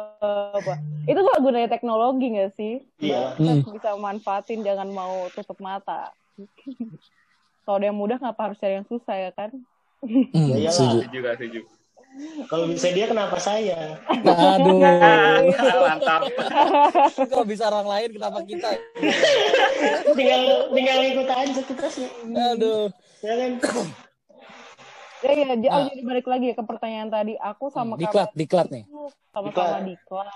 [0.56, 0.74] apa
[1.06, 2.82] Itu kok gunanya teknologi gak sih?
[2.98, 3.34] Iya.
[3.34, 3.74] Kita Hmm.
[3.74, 6.10] bisa manfaatin, jangan mau tutup mata.
[7.62, 9.50] Kalau ada yang mudah, kenapa harus cari yang susah ya kan?
[10.02, 10.74] Hmm, Ya iyalah.
[10.74, 10.98] setuju.
[11.06, 11.60] Setuju setuju?
[12.44, 14.78] Kalau bisa dia kenapa saya Aduh,
[15.80, 16.20] mantap.
[17.30, 18.68] kalau bisa orang lain kenapa kita?
[20.18, 22.92] tinggal tinggal ikut aja kita sih Aduh.
[23.20, 23.52] ya kan
[25.22, 25.86] Ya, ya, j- oh, Ah.
[25.86, 27.38] jadi balik lagi ya ke pertanyaan tadi.
[27.38, 28.84] Aku sama Diklat, kamu diklat nih.
[29.30, 29.82] sama-sama Diklat.
[29.86, 30.30] diklat.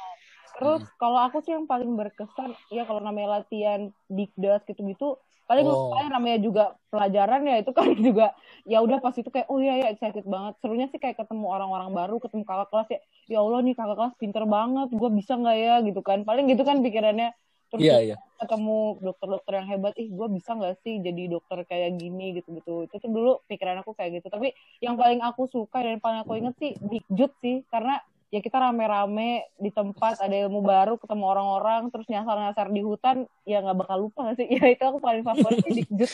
[0.56, 5.94] Terus kalau aku sih yang paling berkesan, ya kalau namanya latihan dikdas gitu-gitu, paling Oh.
[5.94, 8.26] paling namanya juga pelajaran ya itu kan juga
[8.66, 10.58] ya udah pas itu kayak oh iya ya excited banget.
[10.58, 14.14] Serunya sih kayak ketemu orang-orang baru ketemu kakak kelas ya ya Allah nih kakak kelas
[14.18, 16.26] pinter banget gue bisa nggak ya gitu kan.
[16.26, 17.30] Paling gitu kan pikirannya.
[17.66, 18.16] Terus Iya, iya.
[18.38, 22.74] ketemu dokter-dokter yang hebat ih gue bisa nggak sih jadi dokter kayak gini gitu gitu
[22.86, 24.30] itu tuh dulu pikiran aku kayak gitu.
[24.30, 27.66] Tapi yang paling aku suka dan paling aku inget sih dikjut sih.
[27.66, 27.98] Karena
[28.30, 33.62] ya kita rame-rame di tempat ada ilmu baru ketemu orang-orang terus nyasar-nyasar di hutan ya
[33.62, 36.10] nggak bakal lupa sih ya itu aku paling favorit sih dikjut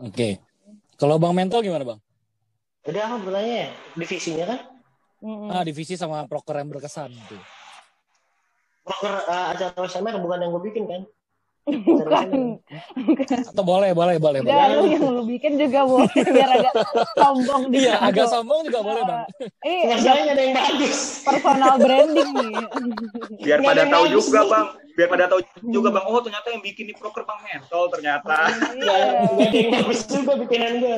[0.00, 0.40] Oke.
[0.96, 2.00] Kalau Bang Mental gimana Bang?
[2.88, 4.58] udah apa bertanya ya divisinya kan
[5.20, 5.52] Mm-mm.
[5.52, 7.36] Ah, divisi sama proker yang berkesan gitu.
[8.80, 11.04] proker uh, acara SMR bukan yang gue bikin kan
[11.64, 12.26] bukan
[13.46, 14.40] Atau boleh, boleh, boleh.
[14.40, 14.50] boleh.
[14.50, 16.72] ya lu yang lu bikin juga boleh biar agak
[17.14, 19.24] sombong di Iya, agak sombong juga boleh Bang.
[19.60, 22.54] eh masalahnya ada yang bagus personal branding nih
[23.40, 24.66] Biar Nggak pada ada tahu juga bang.
[24.90, 26.04] Biar pada tahu juga bang.
[26.04, 28.36] Oh ternyata yang bikin di proker bang mentol ternyata.
[28.72, 29.08] Nggak ada
[29.50, 30.96] yang bagus juga bikinan gue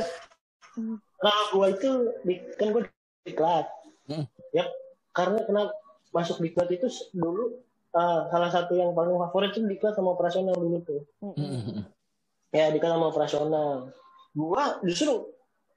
[1.17, 1.91] kalau gue itu
[2.23, 2.83] di- kan gue
[3.23, 3.67] diklat
[4.03, 4.27] Hmm.
[4.51, 4.67] ya
[5.13, 5.71] karena kenapa
[6.11, 7.55] masuk diklat itu dulu
[7.97, 11.85] uh, salah satu yang paling favorit itu diklat sama operasional dulu tuh Mm-mm.
[12.53, 13.93] ya diklat sama operasional
[14.33, 15.33] gua justru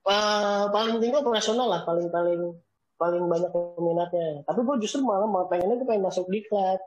[0.08, 2.56] uh, paling tinggi operasional lah paling paling
[2.96, 6.80] paling banyak peminatnya tapi gue justru malah mau pengennya gue pengen masuk diklat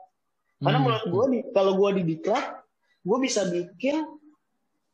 [0.59, 0.85] karena hmm.
[0.89, 2.45] menurut gue di, kalau gue di diklat
[3.05, 4.09] gue bisa bikin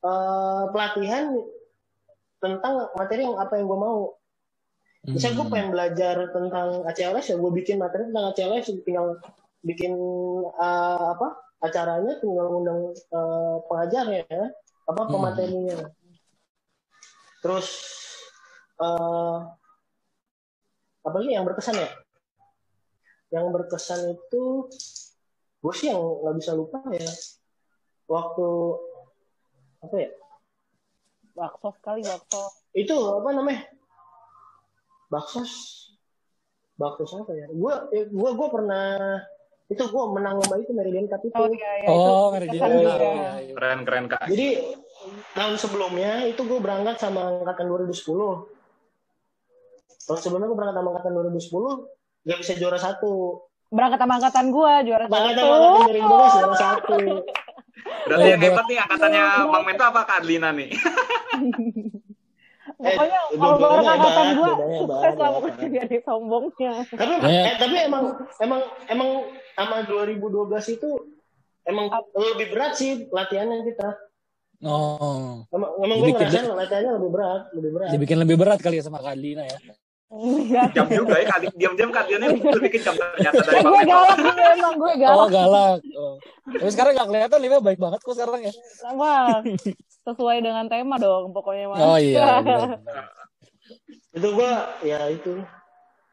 [0.03, 1.31] uh, pelatihan
[2.43, 4.11] tentang materi yang apa yang gue mau
[5.07, 5.53] bisa gue hmm.
[5.53, 9.15] pengen belajar tentang ACLS ya gue bikin materi tentang ACLS tinggal
[9.61, 9.93] bikin
[10.59, 14.25] uh, apa acaranya tinggal undang uh, pengajar ya
[14.85, 15.11] apa hmm.
[15.11, 15.77] pematerinya.
[17.41, 17.67] Terus
[18.81, 19.49] uh,
[21.05, 21.89] apa lagi yang berkesan ya?
[23.33, 24.43] Yang berkesan itu
[25.61, 27.11] gue sih yang nggak bisa lupa ya.
[28.05, 28.49] Waktu
[29.85, 30.09] apa ya?
[31.35, 32.41] Bakso sekali bakso
[32.77, 33.61] itu apa namanya?
[35.09, 35.41] Bakso
[36.77, 37.47] bakso apa ya?
[37.49, 39.21] Gue eh, gue gue pernah
[39.65, 41.87] itu gue menang lomba itu Meridian Cup itu oh iya, iya.
[41.89, 43.01] oh Meridian Cup
[43.57, 44.29] keren keren kak.
[44.29, 44.47] Jadi
[45.33, 48.05] tahun sebelumnya itu gue berangkat sama angkatan 2010
[50.05, 53.13] tahun sebelumnya gue berangkat sama angkatan 2010 gak bisa juara satu.
[53.73, 55.49] Berangkat sama angkatan gue juara berangkat satu.
[55.49, 56.97] berangkat sama angkatan 2012 juara satu.
[58.05, 60.69] Berarti yang hebat nih angkatannya Bang Mento apa Kak Adlina nih?
[62.85, 66.73] Pokoknya eh, kalau bareng angkatan gue sukses lah pokoknya jadi sombongnya.
[66.93, 68.03] Tapi, eh, tapi emang
[68.37, 69.09] emang emang
[69.57, 70.89] sama 2012 itu
[71.65, 73.89] emang lebih berat sih latihannya kita.
[74.63, 75.43] Oh.
[75.49, 77.89] Emang, emang gue ngerasain latihannya lebih berat, lebih berat.
[77.91, 79.57] Dibikin lebih berat kali ya sama Kak Adlina ya.
[80.71, 84.93] Jam juga ya kali diam-diam kaliannya lebih kejam ternyata dari Gue galak gue emang gue
[85.01, 85.17] galak.
[85.17, 85.79] Oh galak.
[85.97, 86.15] Oh.
[86.45, 88.53] Tapi sekarang gak kelihatan Lima baik banget kok sekarang ya.
[88.77, 89.41] Sama.
[90.05, 91.81] Sesuai dengan tema dong pokoknya mas.
[91.81, 92.37] Oh iya.
[94.13, 94.51] itu gue
[94.85, 95.41] ya itu.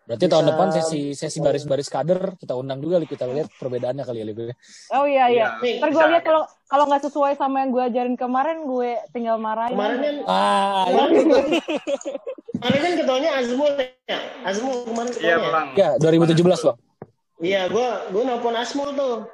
[0.03, 0.33] Berarti Bisa...
[0.35, 4.45] tahun depan sesi sesi baris-baris kader kita undang juga kita lihat perbedaannya kali ya lebih.
[4.91, 5.47] Oh iya iya.
[5.63, 9.39] Ya, Ntar gue lihat kalau kalau nggak sesuai sama yang gue ajarin kemarin gue tinggal
[9.39, 9.79] marahin.
[9.79, 10.17] Kemarin kan.
[10.27, 10.85] Ah.
[12.63, 13.75] Kemarin kan ketuanya Azmul
[14.07, 14.19] ya.
[14.47, 15.35] Azmul kemarin ketuanya.
[15.35, 15.67] Iya, Bang.
[15.75, 16.79] Ya, 2017, Bang.
[17.43, 19.27] Iya, gua gua nelpon Azmul tuh.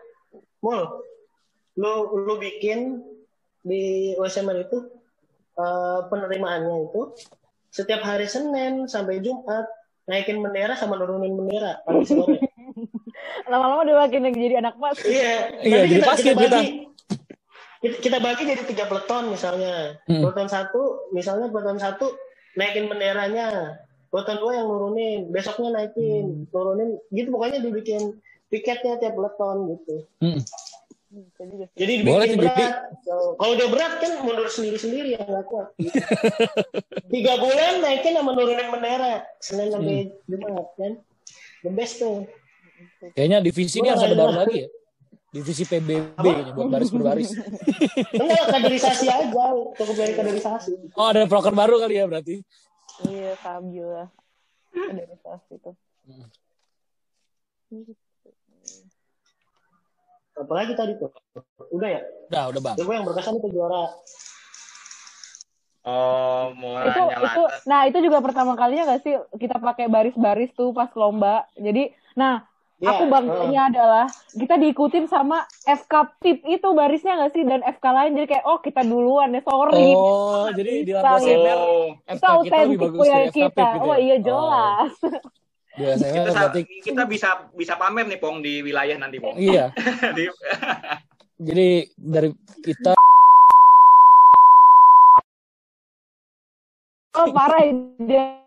[0.65, 0.81] Mul,
[1.77, 1.93] lu
[2.25, 3.05] lu bikin
[3.61, 4.81] di USMR itu
[5.61, 7.03] uh, penerimaannya itu
[7.69, 9.69] setiap hari Senin sampai Jumat
[10.09, 12.41] naikin bendera sama nurunin bendera pagi sore.
[13.53, 14.99] Lama-lama udah makin jadi anak mas.
[15.05, 16.67] Iya, iya jadi kita, kita, bagi,
[17.81, 20.01] kita, kita bagi jadi tiga peleton misalnya.
[20.09, 20.25] Hmm.
[20.25, 22.07] Peleton satu, misalnya peleton satu
[22.57, 23.79] naikin benderanya
[24.09, 26.45] Peleton dua yang nurunin besoknya naikin hmm.
[26.49, 28.17] turunin gitu pokoknya dibikin
[28.49, 30.41] piketnya tiap peleton gitu hmm.
[31.73, 32.75] Jadi dibikin Boleh, berat
[33.41, 35.73] kalau dia berat kan mundur sendiri sendiri yang nggak kuat
[37.09, 40.29] tiga bulan naikin sama nurunin bendera senin sampai hmm.
[40.29, 40.93] jumat kan
[41.65, 42.29] the best tuh
[43.17, 44.69] kayaknya divisi ini harus ada baru lagi ya
[45.29, 47.31] divisi PBB ini buat baris berbaris.
[48.17, 49.45] Enggak, kaderisasi aja,
[49.77, 50.73] cukup dari kaderisasi.
[50.97, 52.41] Oh, ada proker baru kali ya berarti?
[53.05, 54.09] Iya, sambil lah.
[54.73, 55.73] Kaderisasi itu.
[60.39, 61.11] Apalagi tadi tuh?
[61.75, 62.01] Udah ya?
[62.31, 62.77] Udah, udah bang.
[62.79, 63.91] Gue yang berkesan itu juara.
[65.89, 70.77] Oh, mau itu, itu, nah itu juga pertama kalinya gak sih kita pakai baris-baris tuh
[70.77, 71.49] pas lomba.
[71.57, 72.45] Jadi, nah
[72.79, 73.71] Yeah, aku bangganya uh.
[73.75, 74.07] adalah
[74.39, 78.63] kita diikutin sama FK PIP itu barisnya nggak sih dan FK lain jadi kayak oh
[78.63, 79.99] kita duluan ya sorry.
[79.99, 81.99] Oh jadi di CMR oh.
[82.07, 83.67] FK kita lebih bagus ya kita.
[83.75, 84.95] Gitu oh iya jelas.
[85.03, 85.11] Oh.
[85.79, 86.61] Biasanya kita, berarti...
[86.83, 89.39] kita bisa bisa pamer nih Pong di wilayah nanti Pong.
[89.39, 89.71] Iya.
[91.49, 92.35] jadi dari
[92.67, 92.99] kita
[97.19, 97.67] Oh parah
[97.99, 98.39] dia.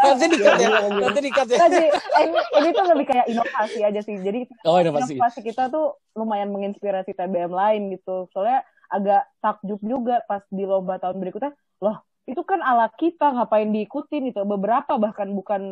[0.00, 0.68] Nanti dikat ya.
[0.88, 1.58] Nanti dikat ya.
[1.68, 4.16] ini, ini tuh lebih kayak inovasi aja sih.
[4.16, 5.20] Jadi oh, inovasi.
[5.20, 8.32] inovasi kita tuh lumayan menginspirasi TBM lain gitu.
[8.32, 11.52] Soalnya agak takjub juga pas di lomba tahun berikutnya.
[11.84, 14.40] Loh itu kan ala kita ngapain diikutin itu?
[14.44, 15.62] Beberapa bahkan bukan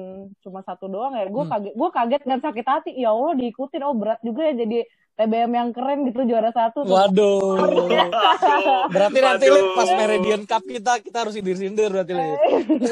[0.41, 1.29] cuma satu doang ya.
[1.29, 1.53] Gue hmm.
[1.53, 2.91] kaget gue kaget nggak sakit hati.
[2.97, 3.85] Ya allah diikutin.
[3.85, 4.89] Oh berat juga ya jadi
[5.19, 7.59] TBM yang keren gitu juara satu waduh.
[8.95, 9.75] Berarti nanti Waduh.
[9.75, 12.39] pas Meridian Cup kita kita harus sindir sindir berarti lah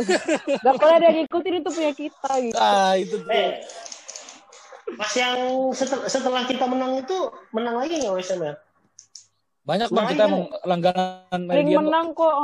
[0.66, 2.58] gak boleh ada diikutin itu punya kita gitu.
[2.58, 3.30] Ah itu tuh.
[3.30, 3.62] Eh,
[4.98, 7.18] pas yang setel, setelah kita menang itu
[7.54, 8.54] menang lagi nggak WSM ya
[9.66, 11.82] banyak bang kita emang langganan Meridian.
[11.82, 12.34] menang kok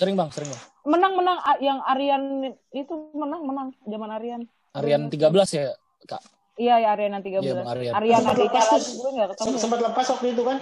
[0.00, 0.62] Sering bang, sering bang.
[0.88, 4.48] Menang menang yang Aryan itu menang menang zaman Aryan.
[4.72, 5.76] Aryan 13 ya
[6.08, 6.24] kak?
[6.56, 7.44] Iya ya Aryan yang 13.
[7.44, 7.92] Iya bang Aryan.
[8.00, 9.60] Aryan sempat lepas, gue gak ketemu.
[9.60, 10.56] Sempat lepas waktu itu kan?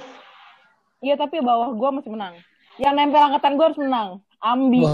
[0.99, 2.35] Iya tapi bawah gue masih menang.
[2.83, 4.19] Yang nempel angkatan gue harus menang.
[4.43, 4.83] Ambi.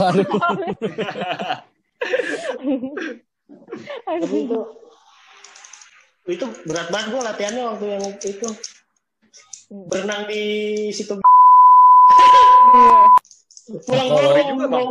[4.05, 4.61] tapi itu
[6.25, 8.49] itu berat banget gue latihannya waktu yang itu
[9.89, 10.45] berenang di
[10.93, 11.17] situ
[13.65, 14.89] Pulang pulang juga bang.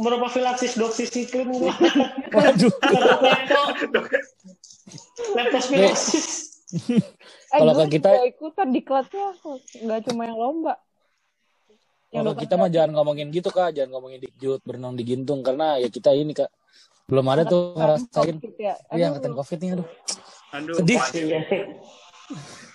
[0.00, 1.52] Berapa filaksis doksisiklin.
[2.36, 2.74] Waduh.
[5.36, 6.28] Leptospirosis.
[7.50, 9.36] eh, kalau kita ikutan di kelasnya
[9.84, 10.74] nggak cuma yang lomba.
[12.10, 15.78] Kalau kita mah jangan ngomongin gitu kak, jangan ngomongin di jut berenang di gintung karena
[15.78, 16.50] ya kita ini kak
[17.06, 18.38] belum ada tuh ngerasain.
[18.56, 18.74] Ya.
[18.96, 19.88] Iya angkatan covid nih aduh.
[20.56, 20.74] Aduh.
[20.78, 21.00] Sedih.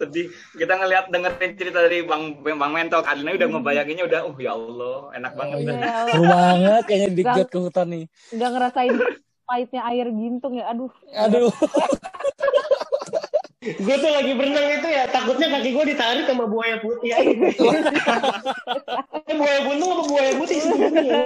[0.00, 0.32] Sedih.
[0.56, 5.12] Kita ngelihat dengerin cerita dari Bang Bang Mentok, Adina udah ngebayanginnya udah, oh ya Allah,
[5.12, 5.56] enak banget.
[5.60, 5.92] Oh, iya.
[6.08, 8.04] Seru banget kayaknya di ke hutan nih.
[8.32, 8.96] Udah ngerasain
[9.44, 10.88] pahitnya air gintung ya, aduh.
[11.12, 11.52] Aduh.
[13.60, 17.28] gue tuh lagi berenang itu ya takutnya kaki gue ditarik sama buaya putih aja.
[19.36, 21.20] buaya buntung apa buaya putih sebenarnya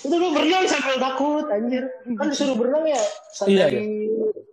[0.00, 1.84] itu gue berenang sambil takut anjir
[2.16, 3.02] kan disuruh berenang ya
[3.52, 4.44] iya, dari iya.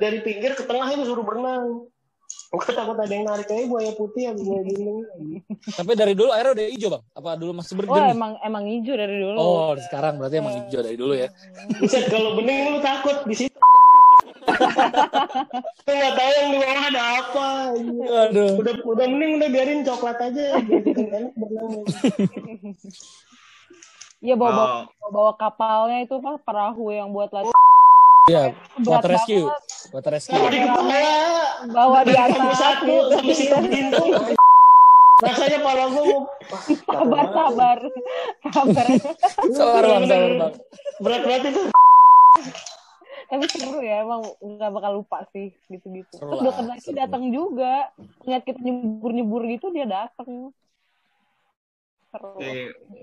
[0.00, 1.86] Dari pinggir ke tengah itu suruh berenang
[2.50, 5.06] Gue takut ada yang narik aja buaya putih atau buaya gunung.
[5.78, 7.02] Tapi dari dulu airnya udah hijau bang?
[7.14, 8.02] Apa dulu masih berjenis?
[8.02, 9.38] Oh emang emang hijau dari dulu.
[9.38, 11.30] Oh sekarang berarti emang hijau dari dulu ya?
[11.78, 13.58] Bisa kalau bening lu takut di situ.
[15.86, 17.48] Lu nggak tahu yang di bawah ada apa.
[18.26, 18.52] Aduh.
[18.58, 20.58] Udah udah mending udah biarin coklat aja.
[20.58, 21.86] enak berenang.
[24.20, 25.10] Iya bawa, bawa, oh.
[25.16, 27.56] bawa kapalnya itu apa perahu yang buat latihan.
[28.30, 28.44] Iya,
[28.86, 29.46] water rescue.
[29.90, 30.38] Water rescue.
[30.38, 31.02] Bawa di kepala.
[31.66, 32.54] Bawa di atas.
[32.54, 34.04] Satu sampai situ pintu.
[35.20, 36.16] Rasanya pala gue
[36.88, 37.78] sabar sabar
[38.54, 38.86] sabar.
[39.52, 40.52] Sabar bang, sabar bang.
[41.02, 41.62] Berat-berat itu
[43.30, 47.94] tapi seru ya emang nggak bakal lupa sih gitu-gitu terus dokter lagi datang juga
[48.26, 50.50] ngeliat kita nyebur nyebur gitu dia datang
[52.10, 52.42] seru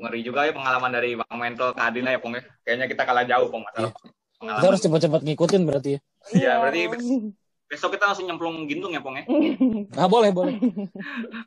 [0.04, 3.24] ngeri juga ya pengalaman dari bang Mental ke Adina ya pong ya kayaknya kita kalah
[3.24, 3.96] jauh pong masalah
[4.42, 4.54] iya.
[4.60, 6.00] kita harus cepat-cepat ngikutin berarti ya
[6.34, 6.80] iya berarti
[7.68, 9.26] besok kita langsung nyemplung gintung ya pong ya
[9.92, 10.56] nah boleh boleh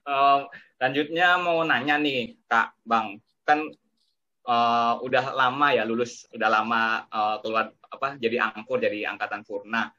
[0.05, 0.41] um,
[0.81, 3.17] lanjutnya mau nanya nih kak bang
[3.49, 3.67] kan
[4.47, 9.91] uh, udah lama ya lulus udah lama uh, keluar apa jadi angkur jadi angkatan purna.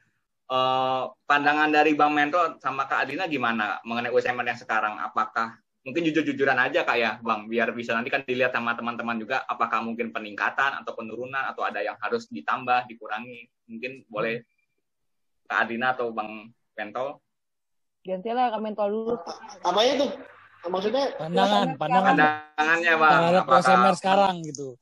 [0.51, 4.99] Uh, pandangan dari Bang Mento sama Kak Adina gimana mengenai USMN yang sekarang?
[4.99, 9.41] Apakah mungkin jujur-jujuran aja Kak ya, Bang, biar bisa nanti kan dilihat sama teman-teman juga
[9.49, 13.49] apakah mungkin peningkatan atau penurunan atau ada yang harus ditambah, dikurangi.
[13.69, 14.45] Mungkin boleh
[15.49, 17.21] Kak Adina atau Bang Mento.
[18.05, 19.15] Gantilah Kak Mento dulu.
[19.65, 20.05] Apa itu?
[20.61, 22.15] Maksudnya pandangan, pandangan.
[22.15, 23.11] Pandangannya Bang.
[23.17, 24.77] Terhadap USMN sekarang gitu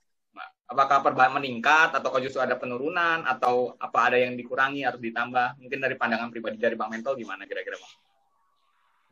[0.69, 5.81] apakah perbaikan meningkat atau justru ada penurunan atau apa ada yang dikurangi harus ditambah mungkin
[5.81, 7.93] dari pandangan pribadi dari bang mental gimana kira-kira bang?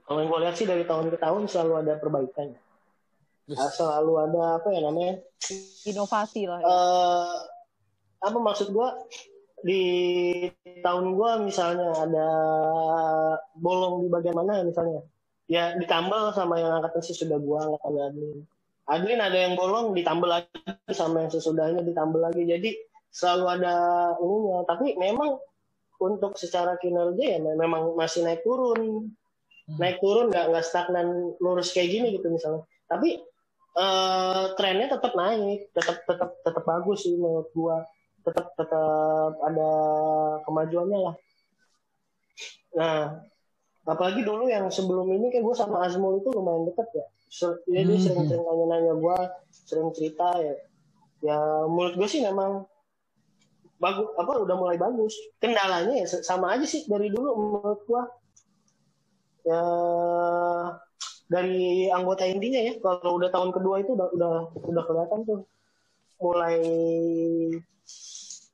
[0.08, 2.56] Kalau yang gue lihat sih dari tahun ke tahun selalu ada perbaikan.
[3.48, 3.76] Yes.
[3.76, 5.16] Selalu ada apa ya namanya?
[5.84, 6.64] Inovasi lah.
[6.64, 6.68] Ya.
[6.68, 7.36] Uh,
[8.24, 8.90] apa maksud gue?
[9.68, 9.84] Di
[10.80, 12.30] tahun gue misalnya ada
[13.60, 15.04] bolong di bagian mana misalnya?
[15.52, 18.40] Ya ditambah sama yang angkatan sih sudah gue angkatan admin
[18.88, 20.48] admin ada yang bolong ditambah lagi
[20.96, 22.72] sama yang sesudahnya ditambah lagi jadi
[23.12, 23.76] selalu ada
[24.24, 25.36] ininya tapi memang
[26.00, 29.12] untuk secara kinerja ya memang masih naik turun.
[29.76, 32.64] Naik turun nggak nggak stagnan lurus kayak gini gitu misalnya.
[32.88, 33.20] Tapi
[33.76, 37.84] uh, trennya tetap naik tetap tetap tetap bagus sih menurut gua.
[38.24, 39.72] Tetap tetap ada
[40.48, 41.16] kemajuannya lah.
[42.80, 43.00] Nah
[43.88, 47.06] apalagi dulu yang sebelum ini kan gue sama Azmul itu lumayan deket ya.
[47.68, 48.52] Dia sering-sering hmm.
[48.52, 49.18] nanya-nanya gue
[49.52, 50.56] sering cerita ya.
[51.24, 51.40] Ya
[51.72, 52.68] menurut gue sih memang
[53.80, 55.16] bagus apa udah mulai bagus.
[55.40, 58.04] Kendalanya ya sama aja sih dari dulu menurut gue
[59.48, 59.64] ya
[61.32, 64.34] dari anggota intinya ya kalau udah tahun kedua itu udah udah
[64.64, 65.40] udah kelihatan tuh
[66.20, 66.60] mulai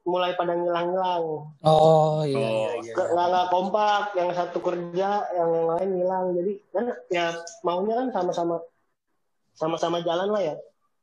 [0.04, 1.24] mulai pada ngilang-ngilang.
[1.64, 2.36] Oh iya.
[2.36, 2.94] iya, iya.
[2.94, 6.26] Nggak, nggak kompak, yang satu kerja, yang lain ngilang.
[6.36, 7.32] Jadi kan ya
[7.64, 8.60] maunya kan sama-sama
[9.56, 10.56] sama-sama jalan lah ya.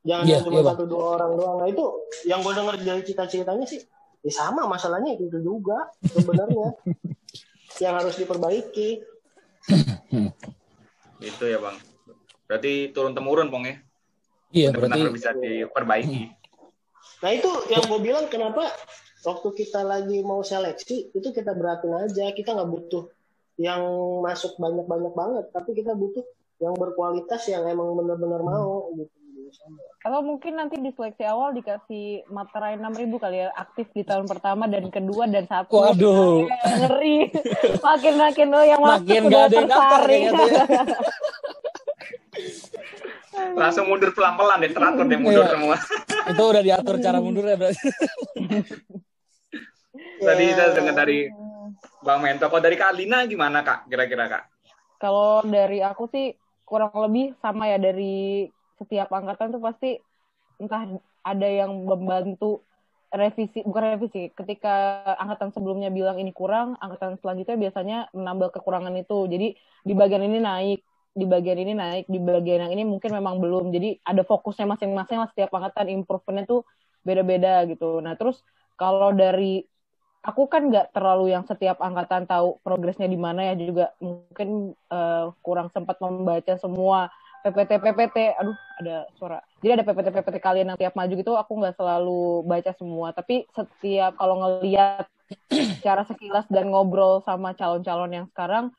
[0.05, 1.57] Jangan yeah, cuma yeah, satu dua orang doang.
[1.65, 1.85] Nah itu
[2.29, 3.81] yang gue denger dari cita-citanya sih,
[4.25, 6.77] ya sama masalahnya itu juga sebenarnya
[7.85, 9.01] yang harus diperbaiki.
[11.31, 11.77] itu ya bang.
[12.49, 13.77] Berarti turun temurun pong ya?
[14.51, 16.23] Iya berarti bisa diperbaiki.
[17.21, 18.67] Nah itu yang gue bilang kenapa
[19.23, 23.05] waktu kita lagi mau seleksi itu kita beratin aja kita nggak butuh
[23.61, 23.85] yang
[24.25, 26.25] masuk banyak-banyak banget tapi kita butuh
[26.61, 29.13] yang berkualitas yang emang benar-benar mau gitu.
[30.01, 34.25] Kalau mungkin nanti di seleksi awal dikasih materai enam ribu kali ya aktif di tahun
[34.25, 35.77] pertama dan kedua dan satu.
[35.77, 36.49] Waduh.
[36.49, 37.29] Ngeri.
[37.85, 40.01] makin makin lo yang makin gak ada yang daftar
[43.57, 45.53] Langsung mundur pelan-pelan deh, teratur deh mundur iya.
[45.53, 45.77] semua.
[46.29, 47.89] Itu udah diatur cara mundurnya berarti.
[50.21, 51.29] Tadi kita dengar dari
[52.05, 52.47] Bang Mento.
[52.49, 53.89] Kalau dari Kak Alina gimana Kak?
[53.89, 54.45] Kira-kira Kak?
[55.01, 56.37] Kalau dari aku sih
[56.69, 58.47] kurang lebih sama ya dari
[58.81, 60.01] setiap angkatan tuh pasti
[60.57, 60.89] entah
[61.21, 62.65] ada yang membantu
[63.11, 69.27] revisi bukan revisi ketika angkatan sebelumnya bilang ini kurang angkatan selanjutnya biasanya menambah kekurangan itu.
[69.27, 69.49] Jadi
[69.85, 73.75] di bagian ini naik di bagian ini naik di bagian yang ini mungkin memang belum.
[73.75, 76.63] Jadi ada fokusnya masing-masing lah setiap angkatan improvementnya tuh
[77.03, 77.99] beda-beda gitu.
[77.99, 78.41] Nah terus
[78.79, 79.67] kalau dari
[80.23, 85.33] aku kan nggak terlalu yang setiap angkatan tahu progresnya di mana ya juga mungkin uh,
[85.43, 87.11] kurang sempat membaca semua
[87.41, 89.39] PPT PPT aduh ada suara.
[89.65, 93.13] Jadi ada PPT PPT kalian yang tiap maju gitu aku nggak selalu baca semua.
[93.17, 95.09] Tapi setiap kalau ngelihat
[95.87, 98.75] cara sekilas dan ngobrol sama calon-calon yang sekarang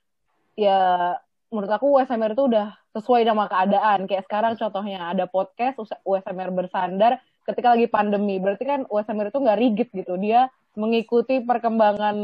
[0.53, 1.16] ya
[1.51, 4.05] menurut aku USMR itu udah sesuai sama keadaan.
[4.07, 8.38] Kayak sekarang contohnya ada podcast USMR bersandar ketika lagi pandemi.
[8.38, 10.16] Berarti kan USMR itu nggak rigid gitu.
[10.22, 10.47] Dia
[10.78, 12.18] mengikuti perkembangan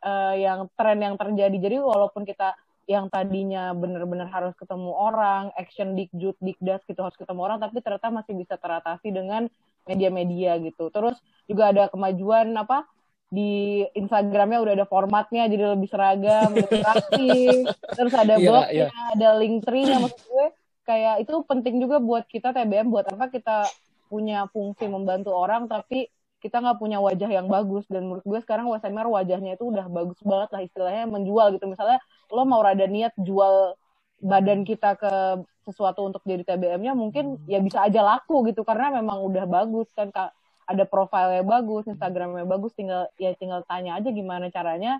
[0.00, 1.56] uh, yang tren yang terjadi.
[1.56, 7.40] Jadi walaupun kita yang tadinya benar-benar harus ketemu orang, action dikjut, dikdas gitu harus ketemu
[7.44, 9.48] orang, tapi ternyata masih bisa teratasi dengan
[9.88, 10.88] media-media gitu.
[10.92, 11.16] Terus
[11.48, 12.88] juga ada kemajuan apa
[13.32, 17.58] di Instagramnya udah ada formatnya jadi lebih seragam, lebih praktis.
[17.98, 20.46] Terus ada iya, blognya, yeah, ada link tree-nya maksud gue
[20.84, 23.66] kayak itu penting juga buat kita TBM buat apa kita
[24.12, 26.12] punya fungsi membantu orang tapi
[26.44, 30.20] kita nggak punya wajah yang bagus dan menurut gue sekarang WSMR wajahnya itu udah bagus
[30.20, 31.96] banget lah istilahnya menjual gitu misalnya
[32.30, 33.76] lo mau rada niat jual
[34.24, 39.20] badan kita ke sesuatu untuk jadi TBM-nya mungkin ya bisa aja laku gitu karena memang
[39.24, 40.32] udah bagus kan kak.
[40.64, 44.96] Ada profilnya bagus Instagramnya bagus tinggal ya tinggal tanya aja gimana caranya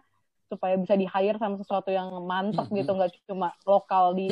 [0.52, 4.28] supaya bisa di hire sama sesuatu yang mantep gitu nggak cuma lokal di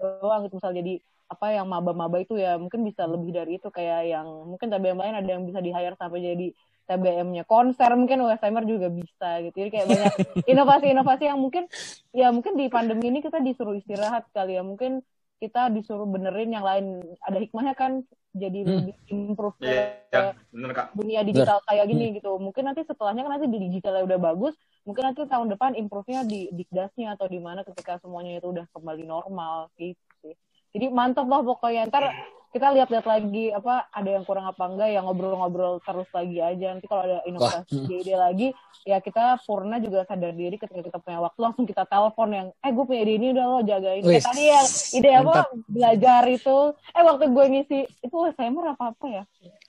[0.00, 0.56] doang gitu.
[0.56, 0.96] Misal jadi
[1.28, 5.16] apa yang maba-maba itu ya mungkin bisa lebih dari itu kayak yang mungkin TBM lain
[5.20, 6.48] ada yang bisa di hire sampai jadi
[6.86, 10.12] TBM-nya konser mungkin USMR juga bisa gitu jadi kayak banyak
[10.52, 11.66] inovasi-inovasi yang mungkin
[12.14, 15.02] ya mungkin di pandemi ini kita disuruh istirahat kali ya mungkin
[15.36, 18.00] kita disuruh benerin yang lain ada hikmahnya kan
[18.32, 18.72] jadi hmm.
[18.72, 20.86] lebih improve yeah, ke yeah, bener, Kak.
[20.96, 21.68] dunia digital bener.
[21.68, 22.14] kayak gini hmm.
[22.20, 24.54] gitu mungkin nanti setelahnya kan nanti di digitalnya udah bagus
[24.88, 29.04] mungkin nanti tahun depan improve-nya di dikdasnya atau di mana ketika semuanya itu udah kembali
[29.04, 30.32] normal gitu
[30.72, 32.12] jadi mantap lah pokoknya ntar
[32.52, 36.66] kita lihat-lihat lagi apa ada yang kurang apa enggak ya ngobrol-ngobrol terus lagi aja.
[36.72, 38.48] Nanti kalau ada inovasi ide lagi
[38.86, 42.70] ya kita purna juga sadar diri ketika kita punya waktu langsung kita telepon yang eh
[42.70, 44.02] gue punya ide ini udah lo jagain.
[44.02, 45.32] Kayak tadi yang ide apa?
[45.66, 46.58] belajar itu.
[46.94, 49.22] Eh waktu gue ngisi itu SMR apa apa ya?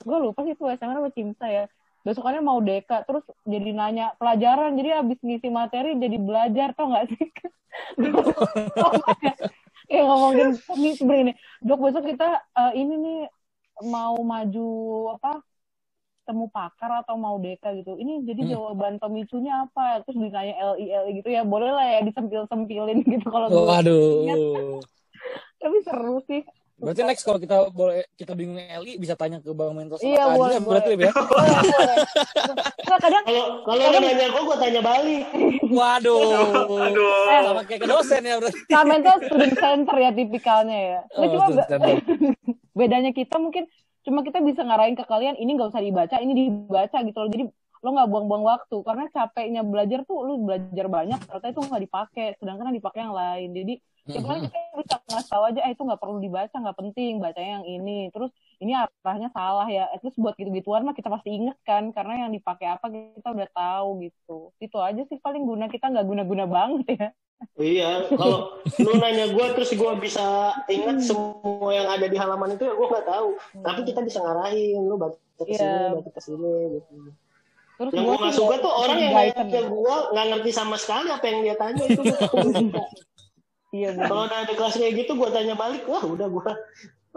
[0.05, 1.65] Gue lupa sih itu SMR apa Cimsa ya.
[2.07, 7.11] Besokannya mau deka terus jadi nanya pelajaran jadi abis ngisi materi jadi belajar tau gak
[7.11, 7.19] sih
[9.87, 10.59] ya ngomongin
[10.95, 13.19] sebenarnya dok besok kita uh, ini nih
[13.87, 14.69] mau maju
[15.15, 15.39] apa
[16.27, 17.95] temu pakar atau mau deka gitu.
[17.95, 18.51] Ini jadi hmm.
[18.51, 20.03] jawaban pemicunya apa?
[20.03, 21.31] Terus ditanya LI LI gitu.
[21.31, 24.83] Ya boleh lah ya disempil sempilin gitu kalau oh, aduh
[25.57, 26.41] tapi seru sih
[26.77, 30.29] Berarti next kalau kita boleh kita bingung Eli bisa tanya ke Bang Mentos sama iya,
[30.29, 31.09] boleh, berarti ya.
[32.87, 34.03] Nah, kadang kalau kalau kadang...
[34.05, 35.23] nanya gue gue tanya balik.
[35.73, 36.21] Waduh.
[36.85, 37.33] Aduh.
[37.33, 38.59] Eh, sama kayak ke dosen ya berarti.
[38.69, 40.99] Kak Mentos student center ya tipikalnya ya.
[41.17, 41.45] Nah, oh, cuma
[42.77, 43.65] bedanya kita mungkin
[44.05, 47.29] cuma kita bisa ngarahin ke kalian ini nggak usah dibaca, ini dibaca gitu loh.
[47.33, 47.43] Jadi
[47.81, 52.25] lo nggak buang-buang waktu karena capeknya belajar tuh lo belajar banyak ternyata itu nggak dipakai
[52.41, 53.73] sedangkan dipakai yang lain jadi
[54.07, 57.51] ya paling kita bisa ngasih tahu aja eh itu nggak perlu dibaca nggak penting bacanya
[57.61, 57.99] yang ini.
[58.15, 58.31] Terus
[58.63, 59.91] ini arahnya salah ya.
[59.99, 64.07] Least buat gitu-gituan mah kita pasti inget kan karena yang dipakai apa kita udah tahu
[64.07, 64.55] gitu.
[64.63, 67.09] Itu aja sih paling guna kita nggak guna-guna banget ya.
[67.53, 72.65] Iya kalau lu nanya gue terus gue bisa inget semua yang ada di halaman itu
[72.65, 73.27] ya gue nggak tahu.
[73.61, 75.93] Tapi kita bisa ngarahin lu baca ke sini yeah.
[75.93, 76.93] baca ke sini gitu.
[77.77, 81.25] Terus yang gue suka tuh orang yang nanya ke gue nggak ngerti sama sekali apa
[81.29, 82.01] yang dia tanya itu
[83.75, 83.95] Iya.
[84.07, 86.51] Kalau udah ada kelas kayak gitu, gue tanya balik, wah udah gue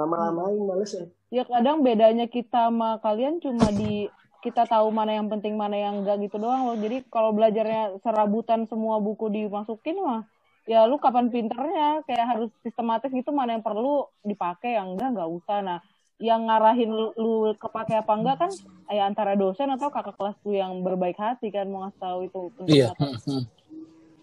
[0.00, 1.04] lama-lamain males ya.
[1.30, 6.02] Ya kadang bedanya kita sama kalian cuma di kita tahu mana yang penting mana yang
[6.02, 6.76] enggak gitu doang loh.
[6.80, 10.24] Jadi kalau belajarnya serabutan semua buku dimasukin mah
[10.68, 15.30] ya lu kapan pinternya kayak harus sistematis gitu mana yang perlu dipakai yang enggak enggak
[15.30, 15.58] usah.
[15.60, 15.78] Nah,
[16.20, 18.52] yang ngarahin lu, lu kepake apa enggak kan
[18.88, 22.40] ya antara dosen atau kakak kelas lu yang berbaik hati kan mau ngasih tahu itu
[22.56, 22.88] penting iya.
[22.96, 23.06] apa.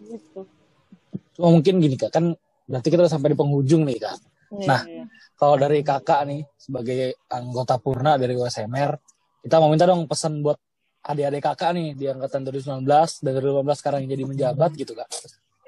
[0.02, 0.40] Gitu.
[1.38, 2.34] Cuma mungkin gini kak, kan
[2.66, 4.18] berarti kita udah sampai di penghujung nih kak.
[4.58, 5.06] Yeah, nah, yeah.
[5.38, 8.98] kalau dari kakak nih sebagai anggota purna dari USMR,
[9.46, 10.58] kita mau minta dong pesan buat
[11.06, 12.82] adik-adik kakak nih di angkatan 2019
[13.22, 15.06] dan 2015 sekarang yang jadi menjabat gitu kak.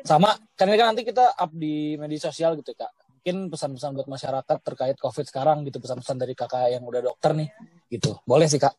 [0.03, 2.91] Sama, kan ini kan nanti kita up di media sosial gitu kak.
[3.23, 7.47] Mungkin pesan-pesan buat masyarakat terkait COVID sekarang gitu, pesan-pesan dari kakak yang udah dokter nih
[7.95, 8.19] gitu.
[8.27, 8.75] Boleh sih kak.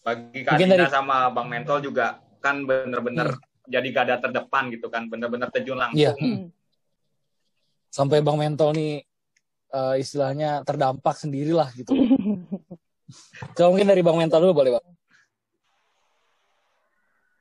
[0.00, 0.88] Bagi Kak Dina dari...
[0.88, 6.02] sama Bang Mentol juga kan bener-bener hmm jadi gada terdepan gitu kan benar-benar terjun langsung
[6.02, 6.18] yeah.
[6.18, 6.50] Hmm.
[7.94, 9.06] sampai Bang Mentol nih
[9.74, 11.94] uh, istilahnya terdampak sendirilah gitu.
[13.58, 14.86] Coba mungkin dari Bang Mentol dulu boleh Bang.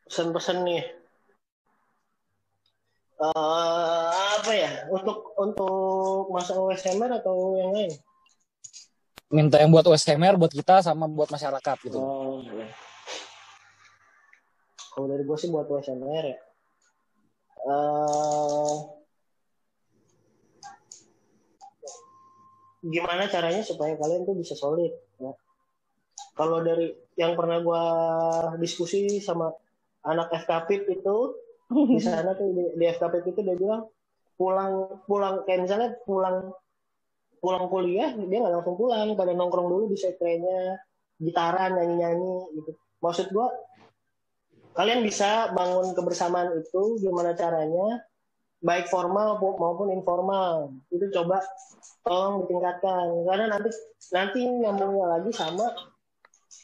[0.09, 0.84] Pesan-pesan nih.
[3.19, 4.07] Uh,
[4.39, 7.91] apa ya untuk untuk masa USMR atau yang lain?
[9.30, 11.99] Minta yang buat USMR buat kita sama buat masyarakat gitu.
[11.99, 12.88] Oh, iya.
[14.99, 16.37] Kalau dari gue sih buat USMR ya.
[17.63, 18.99] Uh,
[22.83, 24.91] gimana caranya supaya kalian tuh bisa solid
[25.23, 25.31] ya.
[26.35, 27.83] kalau dari yang pernah gue
[28.59, 29.55] diskusi sama
[30.03, 31.17] anak FKP itu
[31.95, 33.87] di sana tuh di, di FKP itu dia bilang
[34.35, 36.51] pulang pulang kayak misalnya pulang
[37.39, 40.75] pulang kuliah dia nggak langsung pulang pada nongkrong dulu di setrenya
[41.23, 43.47] gitaran nyanyi nyanyi gitu maksud gue
[44.80, 47.99] kalian bisa bangun kebersamaan itu gimana caranya?
[48.63, 50.71] Baik formal maupun informal.
[50.88, 51.43] Itu coba
[52.07, 53.27] tolong ditingkatkan.
[53.27, 53.75] Karena nanti
[54.15, 55.67] nanti nyambungnya lagi sama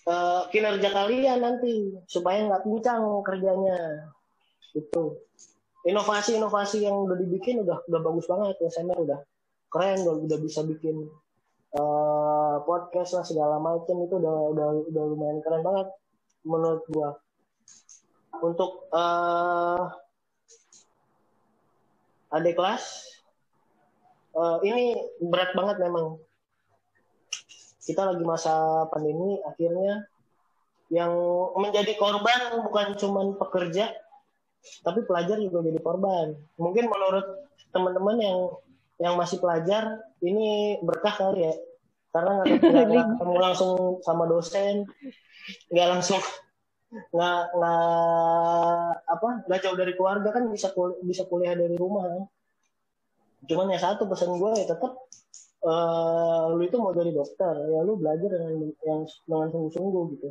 [0.08, 1.92] uh, kinerja kalian nanti.
[2.08, 4.08] Supaya nggak pincang kerjanya.
[4.72, 5.20] Itu
[5.84, 8.56] inovasi-inovasi yang udah dibikin udah udah bagus banget.
[8.64, 9.20] Ya saya udah
[9.68, 11.04] keren udah udah bisa bikin
[11.76, 14.08] uh, podcast lah segala macam.
[14.08, 15.92] Itu udah udah udah lumayan keren banget
[16.48, 17.16] menurut gua
[18.44, 19.92] untuk uh,
[22.36, 23.16] adik kelas
[24.36, 26.20] uh, ini berat banget memang.
[27.86, 30.10] Kita lagi masa pandemi akhirnya
[30.90, 31.14] yang
[31.58, 33.94] menjadi korban bukan cuma pekerja
[34.82, 36.34] tapi pelajar juga jadi korban.
[36.58, 38.38] Mungkin menurut teman-teman yang
[38.98, 41.54] yang masih pelajar ini berkah kali ya.
[42.10, 42.58] Karena nggak
[43.22, 44.90] ketemu langsung sama dosen
[45.70, 46.22] nggak langsung
[46.94, 52.24] nggak nggak apa nggak jauh dari keluarga kan bisa kuliah, bisa kuliah dari rumah kan.
[53.46, 54.92] Cuman yang satu pesan gue ya tetap
[55.66, 60.30] uh, lu itu mau jadi dokter ya lu belajar dengan yang dengan sungguh-sungguh gitu.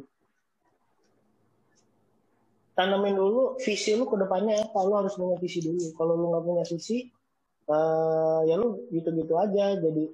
[2.74, 5.94] Tanamin dulu visi lu ke depannya apa lu harus punya visi dulu.
[5.94, 7.07] Kalau lu nggak punya visi
[7.70, 10.05] uh, ya lu gitu-gitu aja jadi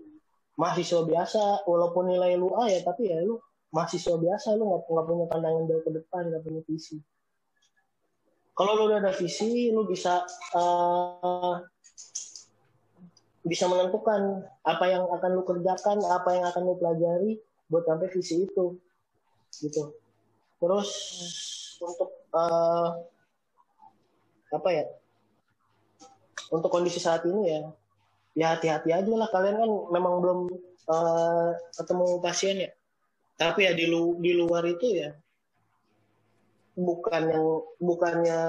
[0.61, 1.65] mahasiswa biasa.
[1.65, 3.41] Walaupun nilai lu A ya tapi ya lu
[3.71, 6.99] mahasiswa biasa lu nggak nggak punya pandangan jauh ke depan nggak punya visi.
[8.55, 10.27] Kalau lu udah ada visi lu bisa
[10.59, 11.63] uh,
[13.47, 17.41] bisa menentukan apa yang akan lu kerjakan apa yang akan lu pelajari
[17.71, 18.77] buat sampai visi itu
[19.63, 19.95] gitu.
[20.59, 20.91] Terus
[21.81, 23.01] untuk uh,
[24.51, 24.85] apa ya
[26.51, 27.61] untuk kondisi saat ini ya
[28.35, 29.31] ya hati-hati aja lah.
[29.31, 30.39] Kalian kan memang belum
[30.91, 32.71] uh, ketemu pasien ya
[33.41, 35.17] tapi ya di lu di luar itu ya
[36.77, 37.45] bukan yang
[37.81, 38.41] bukannya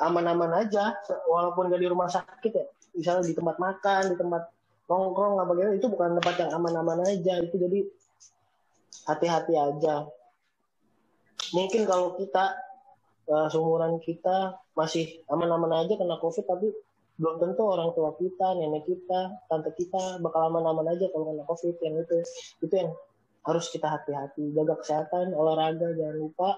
[0.00, 0.96] aman-aman aja
[1.28, 2.66] walaupun gak di rumah sakit ya.
[2.92, 4.52] Misalnya di tempat makan di tempat
[4.88, 7.40] nongkrong apa gitu itu bukan tempat yang aman-aman aja.
[7.40, 7.84] Itu jadi
[9.08, 10.08] hati-hati aja.
[11.52, 12.56] Mungkin kalau kita
[13.28, 16.72] uh, seumuran kita masih aman-aman aja kena covid tapi
[17.20, 21.76] belum tentu orang tua kita nenek kita tante kita bakal aman-aman aja kalau kena covid
[21.80, 22.16] yang itu.
[22.60, 22.92] Itu yang
[23.42, 24.54] harus kita hati-hati.
[24.54, 26.50] Jaga kesehatan olahraga jangan lupa.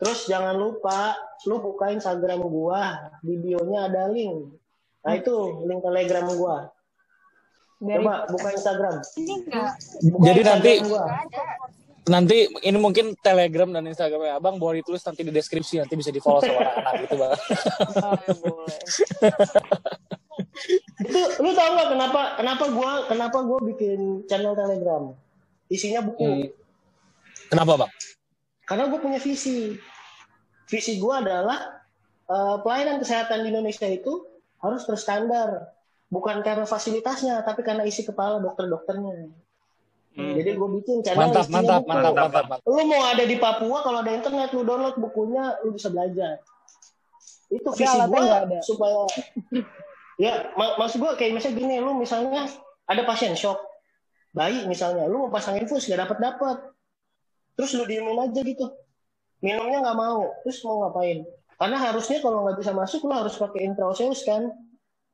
[0.00, 1.12] Terus jangan lupa
[1.44, 4.48] lu buka Instagram gua di bionya ada link.
[5.04, 5.36] Nah itu
[5.68, 6.56] link telegram gua.
[7.80, 8.00] Dari...
[8.00, 8.96] coba buka Instagram.
[10.08, 11.04] buka jadi Instagram nanti gua.
[12.08, 14.40] nanti ini mungkin telegram dan instagramnya.
[14.40, 17.32] Abang boleh ditulis nanti di deskripsi nanti bisa di follow sama anak-anak gitu bang.
[18.40, 18.76] Boleh
[21.00, 25.12] itu lu tau gak kenapa kenapa gua kenapa gua bikin channel telegram
[25.70, 26.26] isinya buku.
[26.26, 26.48] Hmm.
[27.48, 27.92] Kenapa bang?
[28.66, 29.78] Karena gue punya visi.
[30.66, 31.82] Visi gue adalah
[32.26, 34.26] uh, pelayanan kesehatan di Indonesia itu
[34.60, 35.72] harus terstandar.
[36.10, 39.30] Bukan karena fasilitasnya, tapi karena isi kepala dokter-dokternya.
[40.10, 40.34] Hmm.
[40.34, 44.02] Jadi gue bikin channel mantap, mantap, mantap, mantap, mantap, Lu mau ada di Papua, kalau
[44.02, 46.42] ada internet, lu download bukunya, lu bisa belajar.
[47.46, 48.22] Itu visi gue
[48.66, 49.06] supaya
[50.20, 52.50] ya mak maksud gue kayak misalnya gini, lu misalnya
[52.90, 53.62] ada pasien shock,
[54.30, 56.56] bayi misalnya lu mau pasang infus gak dapat dapat
[57.58, 58.66] terus lu diemin aja gitu.
[59.44, 61.28] Minumnya nggak mau terus mau ngapain?
[61.60, 64.48] Karena harusnya kalau nggak bisa masuk lu harus pakai intraoseus kan?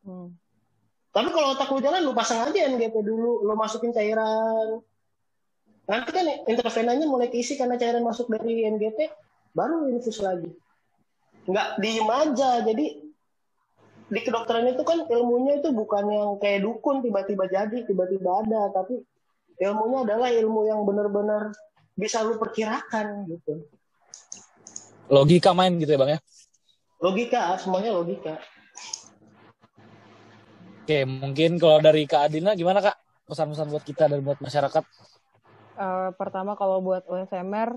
[0.07, 0.31] Hmm.
[1.11, 4.85] tapi kalau otak lu jalan lu pasang aja NGP dulu lu masukin cairan.
[5.89, 9.11] Nanti kan intravenanya mulai keisi karena cairan masuk dari NGP
[9.57, 10.53] baru infus lagi.
[11.49, 13.06] Nggak diem aja jadi
[14.07, 19.03] di kedokteran itu kan ilmunya itu bukan yang kayak dukun tiba-tiba jadi tiba-tiba ada tapi
[19.59, 21.51] ilmunya adalah ilmu yang benar-benar
[21.99, 23.67] bisa lu perkirakan gitu
[25.11, 26.21] logika main gitu ya bang ya
[27.03, 28.39] logika semuanya logika
[30.87, 32.95] Oke, mungkin kalau dari Kak Adina gimana Kak?
[33.27, 34.87] Pesan-pesan buat kita dan buat masyarakat?
[35.75, 37.75] Uh, pertama kalau buat USMR,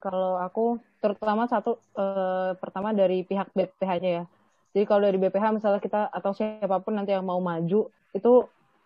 [0.00, 4.24] kalau aku terutama satu uh, pertama dari pihak BPH-nya ya.
[4.70, 8.32] Jadi kalau dari BPH misalnya kita atau siapa pun nanti yang mau maju itu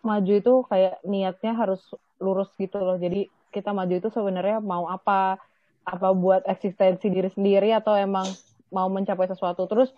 [0.01, 1.81] maju itu kayak niatnya harus
[2.17, 2.97] lurus gitu loh.
[2.97, 5.37] Jadi kita maju itu sebenarnya mau apa?
[5.85, 8.25] Apa buat eksistensi diri sendiri atau emang
[8.73, 9.69] mau mencapai sesuatu.
[9.69, 9.93] Terus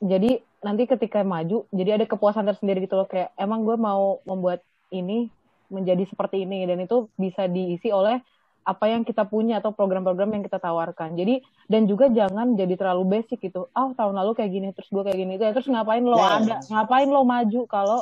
[0.00, 4.64] jadi nanti ketika maju jadi ada kepuasan tersendiri gitu loh kayak emang gue mau membuat
[4.92, 5.28] ini
[5.68, 8.20] menjadi seperti ini dan itu bisa diisi oleh
[8.64, 11.16] apa yang kita punya atau program-program yang kita tawarkan.
[11.16, 13.68] Jadi dan juga jangan jadi terlalu basic gitu.
[13.72, 16.16] Ah oh, tahun lalu kayak gini terus gue kayak gini itu ya terus ngapain lo
[16.18, 16.38] yeah.
[16.38, 18.00] ada ngapain lo maju kalau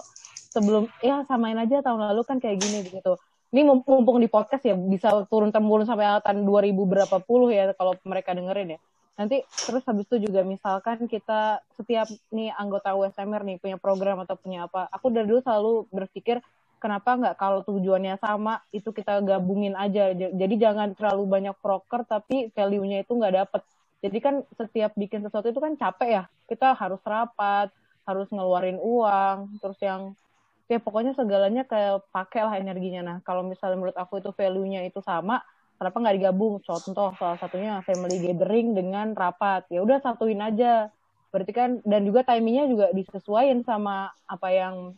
[0.50, 3.16] sebelum ya samain aja tahun lalu kan kayak gini gitu.
[3.48, 7.96] Ini mumpung di podcast ya bisa turun temurun sampai angkatan 2000 berapa puluh ya kalau
[8.04, 8.80] mereka dengerin ya
[9.18, 14.38] nanti terus habis itu juga misalkan kita setiap nih anggota USMR nih punya program atau
[14.38, 16.38] punya apa aku dari dulu selalu berpikir
[16.78, 20.14] kenapa nggak kalau tujuannya sama itu kita gabungin aja.
[20.14, 23.62] Jadi jangan terlalu banyak proker tapi value-nya itu nggak dapet.
[23.98, 26.24] Jadi kan setiap bikin sesuatu itu kan capek ya.
[26.46, 27.68] Kita harus rapat
[28.08, 30.16] harus ngeluarin uang terus yang
[30.64, 33.04] ya pokoknya segalanya kayak pakai lah energinya.
[33.04, 35.44] Nah kalau misalnya menurut aku itu value-nya itu sama
[35.76, 36.54] kenapa nggak digabung?
[36.64, 39.68] Contoh salah satunya family gathering dengan rapat.
[39.68, 40.88] Ya udah satuin aja.
[41.28, 44.96] Berarti kan dan juga timingnya juga disesuaikan sama apa yang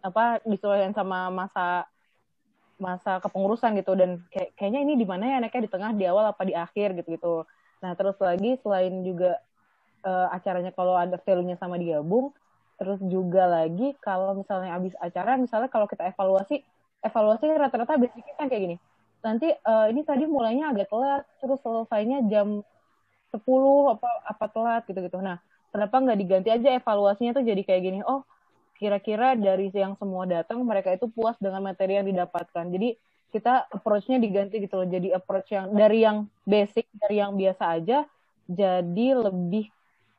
[0.00, 1.88] apa disesuaikan sama masa
[2.80, 3.92] masa kepengurusan gitu.
[3.94, 6.96] Dan kayak, kayaknya ini di mana ya anaknya di tengah di awal apa di akhir
[6.96, 7.34] gitu gitu.
[7.84, 9.36] Nah terus lagi selain juga
[10.04, 12.32] uh, acaranya kalau ada value-nya sama digabung
[12.80, 16.64] terus juga lagi kalau misalnya habis acara misalnya kalau kita evaluasi
[17.04, 18.76] evaluasi rata-rata basicnya kan kayak gini.
[19.20, 22.64] Nanti uh, ini tadi mulainya agak telat terus selesainya jam
[23.30, 25.38] 10 apa apa telat gitu gitu nah
[25.70, 27.98] kenapa nggak diganti aja evaluasinya tuh jadi kayak gini?
[28.02, 28.24] Oh
[28.80, 32.96] kira-kira dari yang semua datang mereka itu puas dengan materi yang didapatkan jadi
[33.30, 38.08] kita approach-nya diganti gitu loh jadi approach yang dari yang basic dari yang biasa aja
[38.48, 39.68] jadi lebih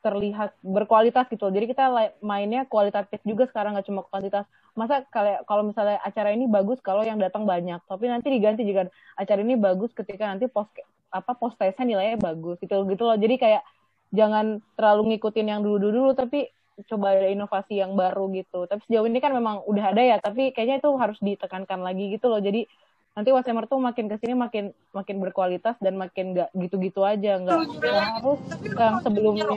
[0.02, 1.54] terlihat berkualitas gitu loh.
[1.54, 1.84] Jadi kita
[2.20, 4.44] mainnya kualitatif juga sekarang nggak cuma kuantitas.
[4.74, 8.90] Masa kayak kalau misalnya acara ini bagus kalau yang datang banyak, tapi nanti diganti juga
[9.14, 10.74] acara ini bagus ketika nanti post
[11.14, 13.14] apa post nilainya bagus gitu gitu loh.
[13.14, 13.62] Jadi kayak
[14.10, 16.50] jangan terlalu ngikutin yang dulu-dulu tapi
[16.88, 18.64] coba ada inovasi yang baru gitu.
[18.64, 22.32] Tapi sejauh ini kan memang udah ada ya, tapi kayaknya itu harus ditekankan lagi gitu
[22.32, 22.40] loh.
[22.40, 22.64] Jadi
[23.12, 27.60] nanti Wasemer tuh makin ke sini makin makin berkualitas dan makin nggak gitu-gitu aja nggak
[27.84, 28.40] harus
[28.72, 29.52] yang sebelumnya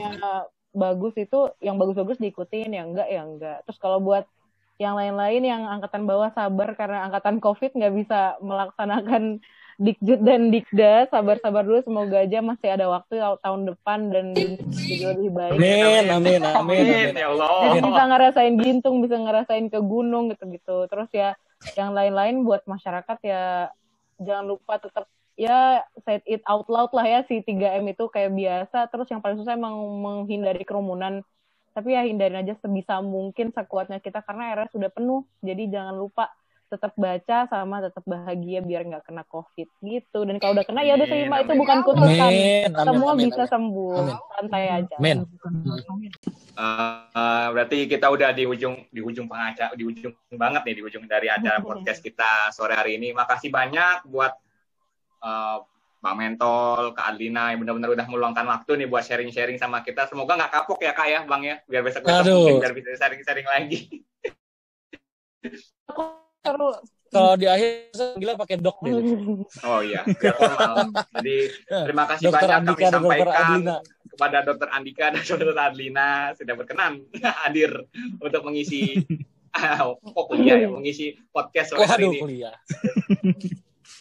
[0.75, 4.27] bagus itu yang bagus-bagus diikutin yang enggak ya enggak terus kalau buat
[4.75, 9.39] yang lain-lain yang angkatan bawah sabar karena angkatan covid nggak bisa melaksanakan
[9.75, 14.31] Dikjud dan Dikda sabar-sabar dulu semoga aja masih ada waktu tahun depan dan
[14.71, 15.51] jadi lebih baik.
[15.59, 17.75] Amin, amin, amin, amin, ya Allah.
[17.75, 20.87] Jadi bisa ngerasain gintung, bisa ngerasain ke gunung gitu-gitu.
[20.87, 21.35] Terus ya
[21.75, 23.67] yang lain-lain buat masyarakat ya
[24.23, 28.87] jangan lupa tetap ya say it out loud lah ya si 3M itu kayak biasa
[28.87, 31.19] terus yang paling susah emang menghindari kerumunan
[31.75, 36.31] tapi ya hindarin aja sebisa mungkin sekuatnya kita karena era sudah penuh jadi jangan lupa
[36.65, 40.97] tetap baca sama tetap bahagia biar nggak kena covid gitu dan kalau udah kena ya
[40.97, 42.31] udah terima itu bukan kutukan
[42.73, 43.53] semua amin, bisa amin.
[43.53, 44.15] sembuh amin.
[44.33, 45.17] santai aja amin.
[46.55, 51.03] Uh, berarti kita udah di ujung di ujung pengacara di ujung banget nih di ujung
[51.05, 54.33] dari acara podcast kita sore hari ini makasih banyak buat
[55.21, 55.61] uh,
[56.05, 60.05] Bang Mentol, Kak Adlina yang benar-benar udah meluangkan waktu nih buat sharing-sharing sama kita.
[60.05, 63.49] Semoga nggak kapok ya Kak ya Bang ya, biar besok besok mungkin biar bisa sharing-sharing
[63.49, 64.05] lagi.
[67.15, 68.93] Kalau di akhir gila pakai dok deh.
[69.67, 70.75] Oh iya, biar formal.
[71.21, 73.61] Jadi terima kasih Dokter banyak Andika kami sampaikan
[74.15, 76.93] kepada Dokter Andika dan Dokter Adlina sudah berkenan
[77.43, 77.71] hadir
[78.19, 78.99] untuk mengisi
[79.83, 82.19] oh, kuliah ya, mengisi podcast sore hari ini.
[82.19, 82.55] kuliah.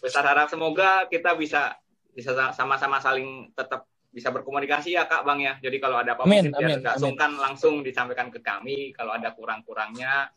[0.03, 1.79] Besar harap semoga kita bisa
[2.11, 5.59] bisa sama-sama saling tetap bisa berkomunikasi ya Kak Bang ya.
[5.59, 8.95] Jadi kalau ada apa-apa biar nggak sungkan langsung disampaikan ke kami.
[8.95, 10.31] Kalau ada kurang-kurangnya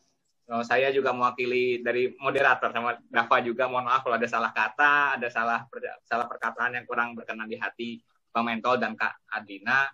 [0.48, 5.20] Oh, saya juga mewakili dari moderator sama Dava juga mohon maaf kalau ada salah kata,
[5.20, 5.68] ada salah
[6.08, 8.00] salah perkataan yang kurang berkenan di hati
[8.32, 9.84] Bang Mentol dan Kak Adina.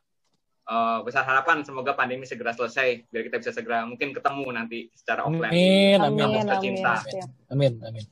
[0.65, 5.27] Uh, besar harapan semoga pandemi segera selesai biar kita bisa segera mungkin ketemu nanti secara
[5.27, 5.51] offline.
[5.51, 7.03] Amin, amin, amin, tercinta.
[7.51, 8.05] Amin, amin.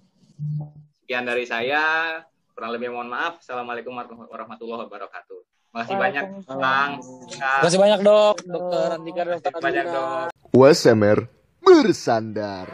[1.06, 2.18] Sekian dari saya.
[2.58, 3.38] Kurang lebih mohon maaf.
[3.38, 3.94] Assalamualaikum
[4.28, 5.40] warahmatullahi wabarakatuh.
[5.46, 6.24] Terima kasih banyak,
[6.58, 6.90] Bang.
[7.30, 8.34] Terima kasih banyak, Dok.
[8.44, 9.64] Dokter Andika, Dokter Adina.
[9.64, 10.26] Banyak, Dok.
[10.52, 12.68] USMR bersandar.